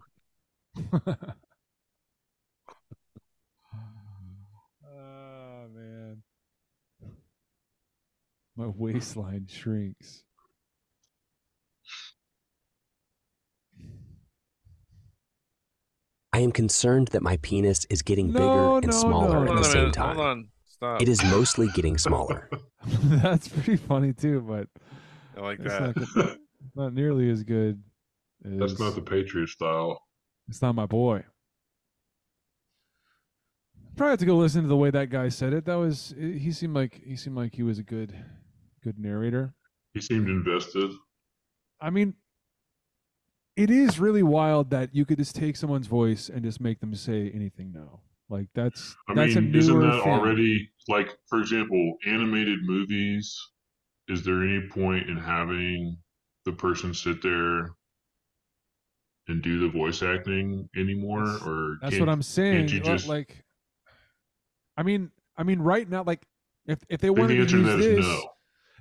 [1.03, 1.17] one.
[4.89, 6.23] oh man,
[8.57, 10.23] my waistline shrinks.
[16.35, 19.53] I am concerned that my penis is getting bigger and no, smaller no.
[19.53, 20.17] at the same time.
[20.17, 20.49] Hold on.
[20.67, 21.01] Stop.
[21.01, 22.51] It is mostly getting smaller.
[23.05, 24.67] That's pretty funny too, but
[25.37, 25.97] I like it's that.
[25.97, 26.39] not, good-
[26.75, 27.81] not nearly as good.
[28.45, 30.03] As, That's not the Patriot style.
[30.49, 31.23] It's not my boy.
[33.97, 35.67] Probably have to go listen to the way that guy said it.
[35.67, 38.13] That was he seemed like he seemed like he was a good
[38.83, 39.55] good narrator.
[39.93, 40.91] He seemed invested.
[41.81, 42.15] I mean,
[43.57, 46.95] it is really wild that you could just take someone's voice and just make them
[46.95, 48.01] say anything now.
[48.29, 50.13] Like that's I that's mean, a isn't that thing.
[50.13, 53.37] already like, for example, animated movies?
[54.09, 55.97] Is there any point in having
[56.45, 57.71] the person sit there
[59.29, 62.69] and do the voice acting anymore, That's- or That's what I'm saying.
[62.69, 63.09] Can't you just?
[63.09, 63.43] like,
[64.77, 66.27] I mean, I mean, right now, like,
[66.67, 68.31] if if they wanted the answer to use that is this, no.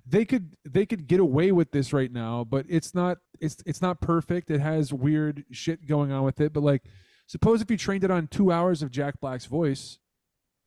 [0.06, 2.44] They could they could get away with this right now.
[2.44, 4.50] But it's not it's it's not perfect.
[4.52, 6.54] It has weird shit going on with it.
[6.54, 6.84] But like,
[7.28, 10.00] suppose if you trained it on two hours of Jack Black's voice,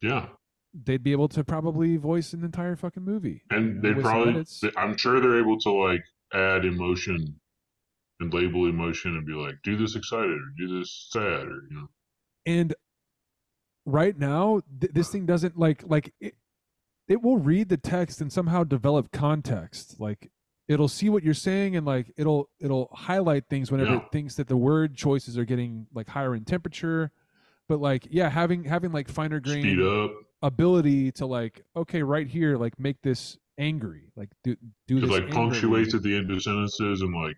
[0.00, 0.28] Yeah,
[0.74, 3.42] they'd be able to probably voice an entire fucking movie.
[3.50, 4.34] and they probably.
[4.34, 4.62] edits.
[4.76, 7.40] I'm sure they're able to like add emotion
[8.20, 11.76] and label emotion and be like, do this excited or do this sad or you
[11.76, 11.88] know.
[12.46, 12.74] and
[13.84, 16.34] right now th- this thing doesn't like like it,
[17.08, 20.30] it will read the text and somehow develop context like
[20.68, 23.96] it'll see what you're saying and like it'll it'll highlight things whenever Yeah.
[23.98, 27.12] it thinks that the word choices are getting like higher in temperature
[27.68, 29.78] but like yeah having having like finer grain
[30.42, 35.10] ability to like okay right here like make this angry like do do It this
[35.10, 37.36] like punctuates at the end of sentences and like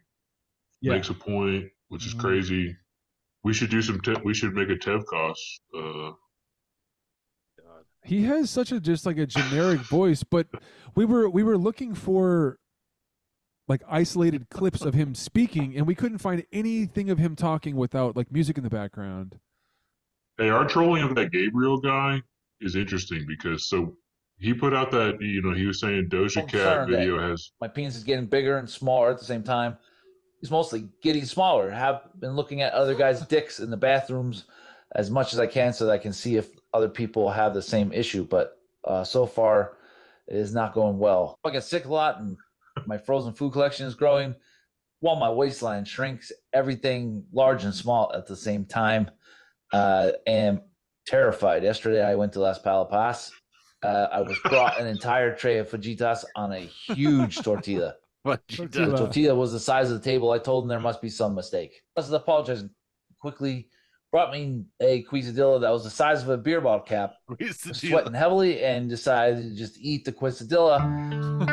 [0.81, 2.21] yeah makes a point, which is Mhm.
[2.21, 2.77] crazy.
[3.45, 4.01] We should do some.
[4.01, 5.37] Te- we should make a Tevkos.
[5.77, 6.13] Uh,
[8.05, 10.47] he has such a just like a generic voice but
[10.95, 12.59] we were we were looking for
[13.67, 18.17] like isolated clips of him speaking and we couldn't find anything of him talking without
[18.17, 19.39] like music in the background
[20.39, 22.23] hey, our trolling of that Gabriel guy
[22.61, 23.97] is interesting because so
[24.39, 27.51] he put out that you know he was saying Doja Cat Concerned that video has
[27.61, 29.77] my penis is getting bigger and smaller at the same time.
[30.41, 31.69] He's mostly getting smaller.
[31.71, 34.45] Have been looking at other guys' dicks in the bathrooms
[34.95, 37.63] as much as I can so that I can see if other people have the
[37.63, 38.25] same issue.
[38.25, 39.79] But uh, so far,
[40.27, 41.39] it is not going well.
[41.45, 42.37] I get sick a lot, and
[42.87, 44.35] my frozen food collection is growing
[45.01, 46.33] while my waistline shrinks.
[46.53, 49.11] Everything large and small at the same time.
[49.73, 50.61] Uh, am
[51.07, 51.63] terrified.
[51.63, 53.31] Yesterday, I went to Las Palapas.
[53.83, 57.95] Uh, I was brought an entire tray of fajitas on a huge tortilla.
[58.25, 60.33] But The tortilla was the size of the table.
[60.33, 61.81] I told them there must be some mistake.
[61.97, 62.69] I was apologizing
[63.21, 63.69] quickly.
[64.11, 67.17] Brought me a quesadilla that was the size of a beer bottle cap.
[67.51, 70.81] Sweating heavily and decided to just eat the quesadilla,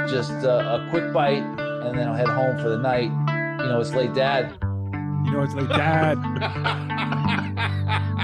[0.09, 3.11] just uh, a quick bite, and then I'll head home for the night.
[3.61, 4.57] You know, it's late, Dad.
[4.61, 6.15] You know, it's late, dad.